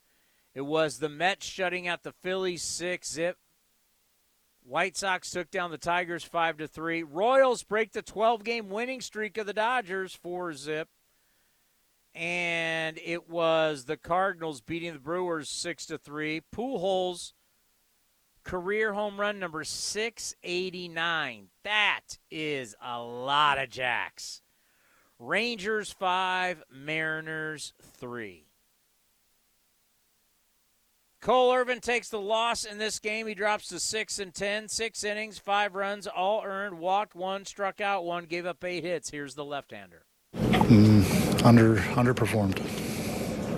[0.55, 3.37] It was the Mets shutting out the Phillies 6 zip.
[4.67, 7.01] White Sox took down the Tigers 5 to 3.
[7.03, 10.89] Royals break the 12 game winning streak of the Dodgers 4 zip.
[12.13, 16.41] And it was the Cardinals beating the Brewers 6 to 3.
[16.53, 17.31] Pujols
[18.43, 21.47] career home run number 689.
[21.63, 24.41] That is a lot of jacks.
[25.17, 28.46] Rangers 5, Mariners 3.
[31.27, 33.27] Cole Irvin takes the loss in this game.
[33.27, 37.81] He drops to 6 and 10, 6 innings, 5 runs, all earned, walked one, struck
[37.81, 39.09] out one, gave up 8 hits.
[39.09, 40.05] Here's the left-hander.
[40.37, 42.59] Mm, under underperformed.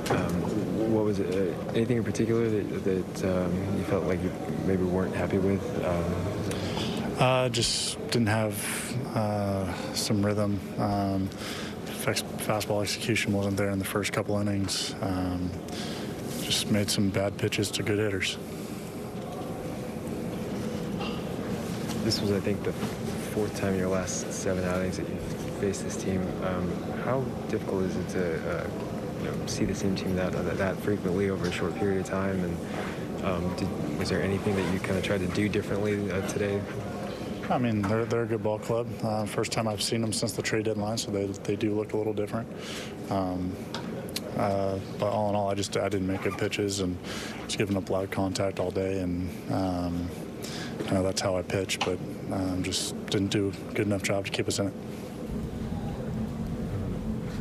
[0.09, 1.27] Um, what was it?
[1.27, 4.31] Uh, anything in particular that, that um, you felt like you
[4.65, 5.61] maybe weren't happy with?
[5.85, 10.59] Um, uh, just didn't have uh, some rhythm.
[10.79, 11.29] Um,
[11.85, 14.95] fastball execution wasn't there in the first couple innings.
[16.49, 18.35] Just made some bad pitches to good hitters.
[22.03, 25.21] This was, I think, the fourth time in your last seven outings that you've
[25.59, 26.25] faced this team.
[26.43, 26.73] Um,
[27.05, 28.67] how difficult is it to uh,
[29.19, 32.07] you know, see the same team that, that, that frequently over a short period of
[32.07, 32.43] time?
[32.43, 36.27] And um, did, was there anything that you kind of tried to do differently uh,
[36.29, 36.59] today?
[37.47, 38.87] I mean, they're, they're a good ball club.
[39.03, 41.93] Uh, first time I've seen them since the trade deadline, so they, they do look
[41.93, 42.47] a little different.
[43.11, 43.55] Um,
[44.39, 46.97] uh, but all in all, I just I didn't make good pitches and
[47.43, 50.09] just giving up loud contact all day, and um,
[50.87, 51.99] I know that's how I pitch, but
[52.31, 54.73] um, just didn't do a good enough job to keep us in it.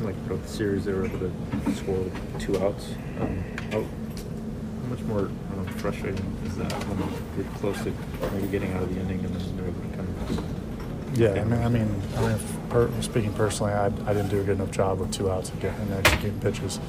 [0.03, 2.05] like throughout the series they were able to score
[2.41, 2.91] two outs.
[3.21, 6.99] Um, how, how much more um, frustrating is that when
[7.37, 7.93] you're close to
[8.35, 11.45] maybe getting out of the inning and then they're able to kind of Yeah, I
[11.45, 12.39] mean, I mean, I mean
[12.69, 15.93] per, speaking personally, I, I didn't do a good enough job with two outs and,
[15.93, 16.81] executing pitches.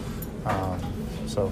[0.45, 0.79] Um,
[1.27, 1.51] so,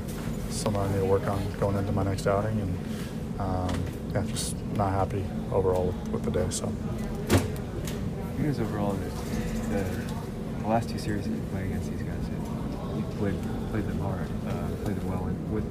[0.49, 4.55] something I need to work on going into my next outing, and um, yeah, just
[4.75, 6.47] not happy overall with, with the day.
[6.49, 6.71] So.
[8.38, 9.09] You guys overall, the,
[9.69, 9.84] the,
[10.61, 12.23] the last two series that you played against these guys,
[12.95, 13.36] you played
[13.71, 15.65] played them hard, uh, played them well, and with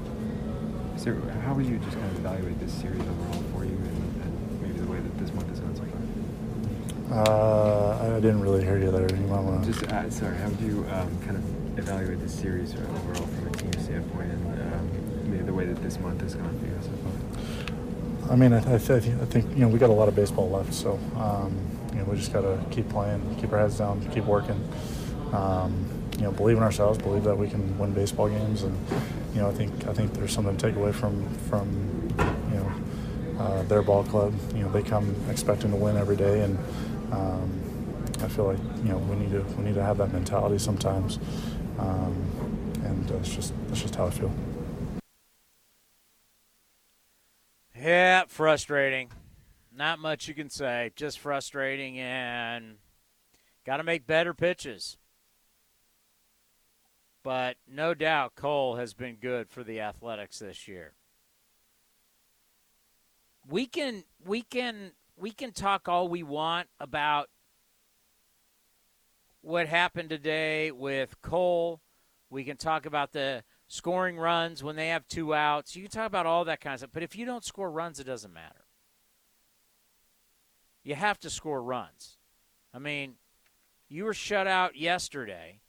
[1.44, 4.80] how would you just kind of evaluate this series overall for you, and, and maybe
[4.80, 7.22] the way that this month has gone so far?
[7.22, 7.65] Uh,
[8.16, 9.06] I didn't really hear you there.
[9.14, 9.70] You might want to.
[9.70, 10.38] Just uh, sorry.
[10.38, 14.72] How would you um, kind of evaluate this series overall from a team standpoint, and
[14.72, 16.92] um, maybe the way that this month has gone for you so
[18.24, 18.32] far?
[18.32, 20.48] I mean, I, I, th- I, think you know we got a lot of baseball
[20.48, 21.58] left, so um,
[21.92, 24.66] you know we just got to keep playing, keep our heads down, keep working.
[25.34, 25.84] Um,
[26.16, 28.78] you know, believe in ourselves, believe that we can win baseball games, and
[29.34, 31.68] you know, I think I think there's something to take away from from
[32.50, 34.32] you know uh, their ball club.
[34.54, 36.58] You know, they come expecting to win every day, and
[37.12, 37.65] um,
[38.22, 41.18] I feel like you know we need to we need to have that mentality sometimes,
[41.78, 42.14] um,
[42.84, 44.32] and it's just that's just how I feel.
[47.78, 49.10] Yeah, frustrating.
[49.76, 50.92] Not much you can say.
[50.96, 52.76] Just frustrating, and
[53.64, 54.96] got to make better pitches.
[57.22, 60.92] But no doubt Cole has been good for the Athletics this year.
[63.48, 67.28] We can we can we can talk all we want about
[69.46, 71.80] what happened today with Cole.
[72.30, 75.76] We can talk about the scoring runs when they have two outs.
[75.76, 76.90] You can talk about all that kind of stuff.
[76.92, 78.64] But if you don't score runs, it doesn't matter.
[80.82, 82.18] You have to score runs.
[82.74, 83.14] I mean,
[83.88, 85.60] you were shut out yesterday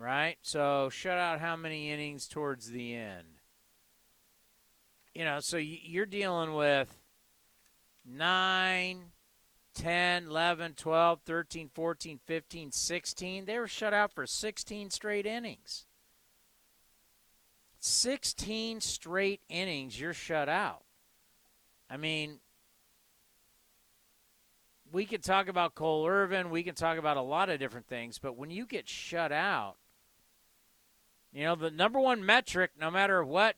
[0.00, 0.36] right?
[0.40, 3.26] So shut out how many innings towards the end?
[5.14, 6.98] You know, so you're dealing with
[8.06, 9.02] 9,
[9.80, 13.44] 10, 11, 12, 13, 14, 15, 16.
[13.44, 15.86] They were shut out for 16 straight innings.
[17.78, 20.82] 16 straight innings, you're shut out.
[21.88, 22.40] I mean,
[24.92, 26.50] we could talk about Cole Irvin.
[26.50, 29.76] We can talk about a lot of different things, but when you get shut out
[31.32, 33.56] you know, the number one metric, no matter what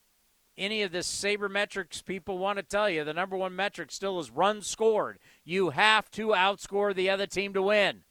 [0.58, 4.30] any of the sabermetrics people want to tell you, the number one metric still is
[4.30, 5.18] runs scored.
[5.44, 8.02] You have to outscore the other team to win.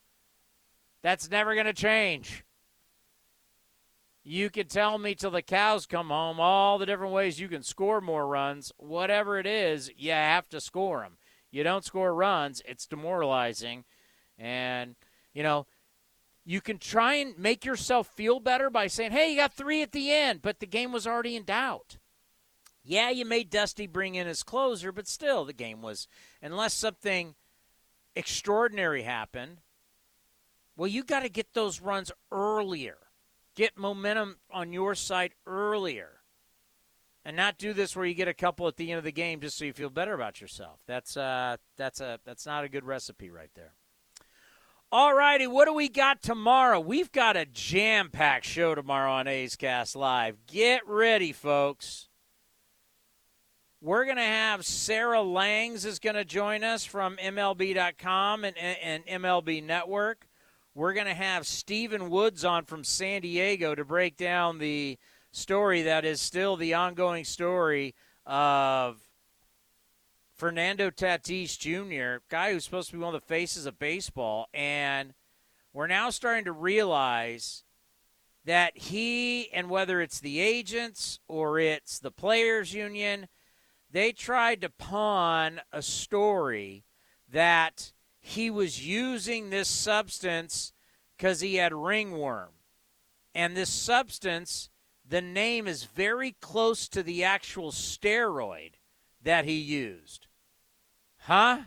[1.01, 2.43] That's never going to change.
[4.23, 7.63] You can tell me till the cows come home all the different ways you can
[7.63, 8.71] score more runs.
[8.77, 11.17] Whatever it is, you have to score them.
[11.49, 13.83] You don't score runs, it's demoralizing.
[14.37, 14.95] And,
[15.33, 15.65] you know,
[16.45, 19.91] you can try and make yourself feel better by saying, hey, you got three at
[19.91, 21.97] the end, but the game was already in doubt.
[22.83, 26.07] Yeah, you made Dusty bring in his closer, but still, the game was,
[26.41, 27.35] unless something
[28.15, 29.61] extraordinary happened,
[30.75, 32.97] well, you got to get those runs earlier.
[33.55, 36.21] Get momentum on your side earlier.
[37.23, 39.41] And not do this where you get a couple at the end of the game
[39.41, 40.79] just so you feel better about yourself.
[40.87, 43.73] That's uh that's a that's not a good recipe right there.
[44.91, 46.79] All righty, what do we got tomorrow?
[46.79, 50.47] We've got a jam packed show tomorrow on A's Cast Live.
[50.47, 52.09] Get ready, folks.
[53.83, 59.03] We're going to have Sarah Langs is going to join us from MLB.com and, and
[59.07, 60.27] MLB Network.
[60.75, 64.99] We're going to have Stephen Woods on from San Diego to break down the
[65.31, 68.99] story that is still the ongoing story of
[70.35, 75.15] Fernando Tatis Jr., guy who's supposed to be one of the faces of baseball, and
[75.73, 77.63] we're now starting to realize
[78.45, 83.27] that he and whether it's the agents or it's the players union,
[83.91, 86.85] they tried to pawn a story
[87.31, 90.73] that he was using this substance
[91.17, 92.49] because he had ringworm.
[93.33, 94.69] And this substance,
[95.07, 98.73] the name is very close to the actual steroid
[99.23, 100.27] that he used.
[101.19, 101.63] Huh?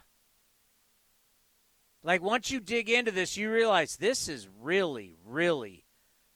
[2.02, 5.84] Like once you dig into this, you realize this is really, really,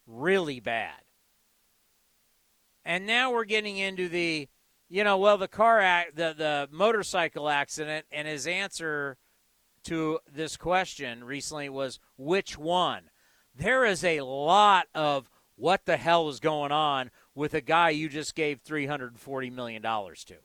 [0.06, 1.00] really bad.
[2.84, 4.48] And now we're getting into the,
[4.88, 9.16] you know, well, the car act, the the motorcycle accident, and his answer
[9.84, 13.10] to this question recently was which one.
[13.54, 18.08] There is a lot of what the hell is going on with a guy you
[18.08, 20.36] just gave three hundred and forty million dollars to.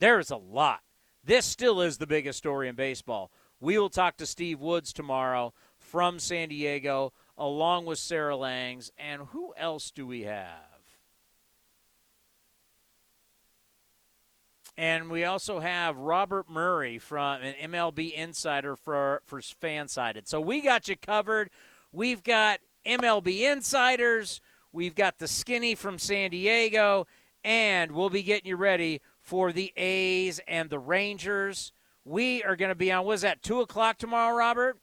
[0.00, 0.80] There is a lot.
[1.24, 3.30] This still is the biggest story in baseball.
[3.60, 8.92] We will talk to Steve Woods tomorrow from San Diego, along with Sarah Langs.
[8.96, 10.67] And who else do we have?
[14.78, 20.28] And we also have Robert Murray from an MLB insider for for Fansided.
[20.28, 21.50] So we got you covered.
[21.90, 24.40] We've got MLB insiders.
[24.72, 27.08] We've got the skinny from San Diego,
[27.42, 31.72] and we'll be getting you ready for the A's and the Rangers.
[32.04, 33.04] We are going to be on.
[33.04, 34.78] Was that two o'clock tomorrow, Robert?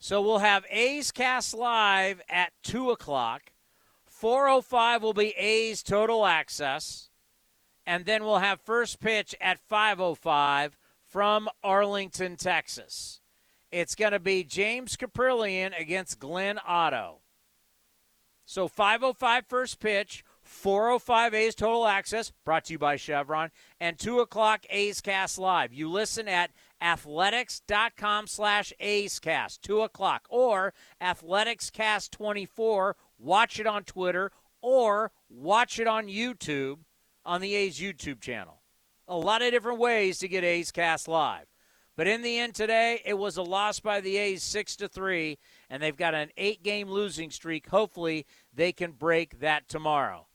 [0.00, 3.52] So we'll have A's Cast Live at 2 o'clock.
[4.10, 7.09] 4.05 will be A's Total Access
[7.90, 13.20] and then we'll have first pitch at 5:05 from Arlington, Texas.
[13.72, 17.18] It's going to be James Kaprielian against Glenn Otto.
[18.44, 24.20] So 5:05 first pitch, 4:05 A's Total Access, brought to you by Chevron, and 2
[24.20, 25.72] o'clock A's Cast Live.
[25.72, 32.94] You listen at athletics.com slash A's Cast, 2 o'clock, or AthleticsCast24.
[33.18, 34.30] Watch it on Twitter
[34.62, 36.84] or watch it on YouTube
[37.24, 38.62] on the A's YouTube channel.
[39.08, 41.46] A lot of different ways to get A's Cast live.
[41.96, 45.38] But in the end today, it was a loss by the A's 6 to 3
[45.68, 47.68] and they've got an 8-game losing streak.
[47.68, 50.28] Hopefully, they can break that tomorrow.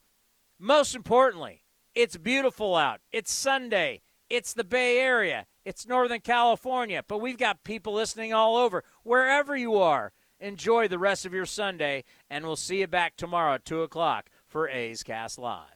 [0.58, 1.64] Most importantly,
[1.94, 3.00] it's beautiful out.
[3.10, 4.02] It's Sunday.
[4.28, 5.46] It's the Bay Area.
[5.64, 8.84] It's Northern California, but we've got people listening all over.
[9.02, 13.54] Wherever you are, enjoy the rest of your Sunday, and we'll see you back tomorrow
[13.54, 15.75] at 2 o'clock for A's Cast Live.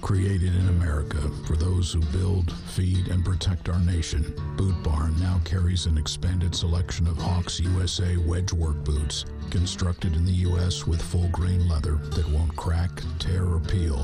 [0.00, 5.40] Created in America for those who build, feed, and protect our nation, Boot Barn now
[5.44, 10.86] carries an expanded selection of Hawx USA wedge work boots, constructed in the U.S.
[10.86, 13.98] with full grain leather that won't crack, tear, or peel,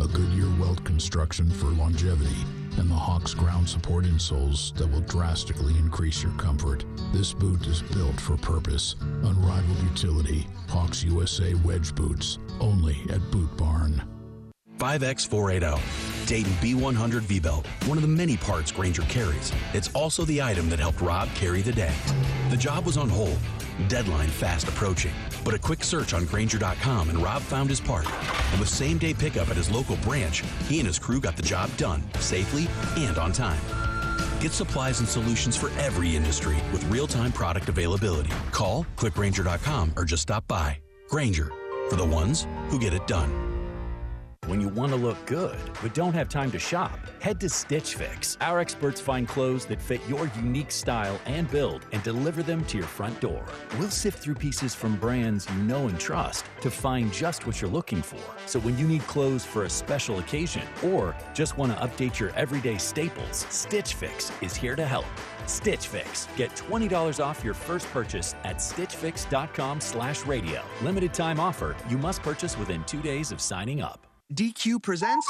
[0.00, 2.44] a Goodyear welt construction for longevity,
[2.78, 6.84] and the Hawx ground support insoles that will drastically increase your comfort.
[7.12, 10.46] This boot is built for purpose, unrivaled utility.
[10.68, 14.02] Hawx USA wedge boots, only at Boot Barn.
[14.80, 16.26] 5X480.
[16.26, 19.52] Dayton B100 V-Belt, one of the many parts Grainger carries.
[19.74, 21.94] It's also the item that helped Rob carry the day.
[22.50, 23.38] The job was on hold,
[23.88, 25.12] deadline fast approaching.
[25.44, 28.06] But a quick search on Grainger.com and Rob found his part.
[28.52, 31.42] And with same day pickup at his local branch, he and his crew got the
[31.42, 33.60] job done safely and on time.
[34.40, 38.32] Get supplies and solutions for every industry with real time product availability.
[38.50, 40.78] Call, clickgrainger.com, or just stop by.
[41.08, 41.50] Grainger,
[41.88, 43.49] for the ones who get it done.
[44.46, 47.94] When you want to look good but don't have time to shop, head to Stitch
[47.94, 48.36] Fix.
[48.40, 52.78] Our experts find clothes that fit your unique style and build and deliver them to
[52.78, 53.44] your front door.
[53.78, 57.70] We'll sift through pieces from brands you know and trust to find just what you're
[57.70, 58.20] looking for.
[58.46, 62.30] So when you need clothes for a special occasion or just want to update your
[62.30, 65.06] everyday staples, Stitch Fix is here to help.
[65.46, 66.26] Stitch Fix.
[66.36, 70.62] Get $20 off your first purchase at stitchfix.com slash radio.
[70.82, 71.76] Limited time offer.
[71.88, 74.09] You must purchase within two days of signing up.
[74.32, 75.26] DQ presents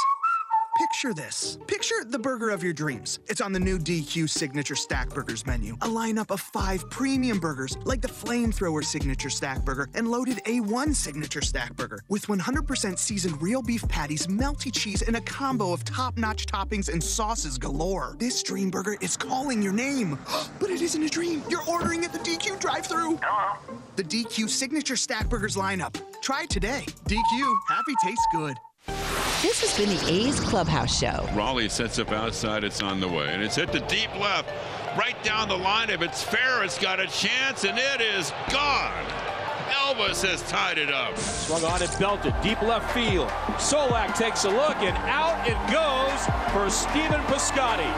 [0.80, 1.58] Picture this.
[1.66, 3.18] Picture the burger of your dreams.
[3.26, 5.74] It's on the new DQ Signature Stack Burgers menu.
[5.82, 10.94] A lineup of five premium burgers, like the Flamethrower Signature Stack Burger and loaded A1
[10.94, 15.84] Signature Stack Burger, with 100% seasoned real beef patties, melty cheese, and a combo of
[15.84, 18.16] top notch toppings and sauces galore.
[18.18, 20.18] This dream burger is calling your name.
[20.60, 21.42] but it isn't a dream.
[21.50, 22.86] You're ordering at the DQ drive.
[22.86, 23.18] Hello.
[23.96, 26.00] The DQ Signature Stack Burgers lineup.
[26.22, 26.86] Try it today.
[27.06, 28.56] DQ, happy tastes good.
[29.42, 31.28] This has been the A's Clubhouse Show.
[31.34, 32.64] Raleigh sets up outside.
[32.64, 33.28] It's on the way.
[33.32, 34.48] And it's hit the deep left.
[34.98, 35.88] Right down the line.
[35.90, 38.92] If it's fair, it's got a chance, and it is gone.
[39.70, 41.16] Elvis has tied it up.
[41.16, 42.34] Swung on and belted.
[42.42, 43.28] Deep left field.
[43.56, 46.20] Solak takes a look, and out it goes
[46.52, 47.88] for Stephen Piscotty.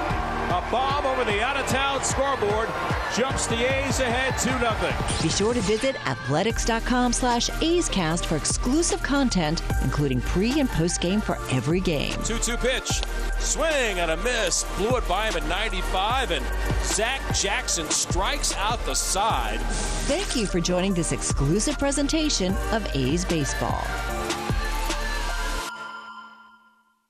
[0.52, 2.68] A bomb over the out-of-town scoreboard
[3.16, 5.22] jumps the A's ahead 2-0.
[5.22, 11.38] Be sure to visit athletics.com slash A'scast for exclusive content, including pre- and post-game for
[11.50, 12.12] every game.
[12.12, 13.02] 2-2 pitch.
[13.38, 14.64] Swing and a miss.
[14.76, 16.44] Blew it by him at 95, and
[16.84, 19.60] Zach Jackson strikes out the side.
[20.06, 23.82] Thank you for joining this exclusive presentation of A's Baseball.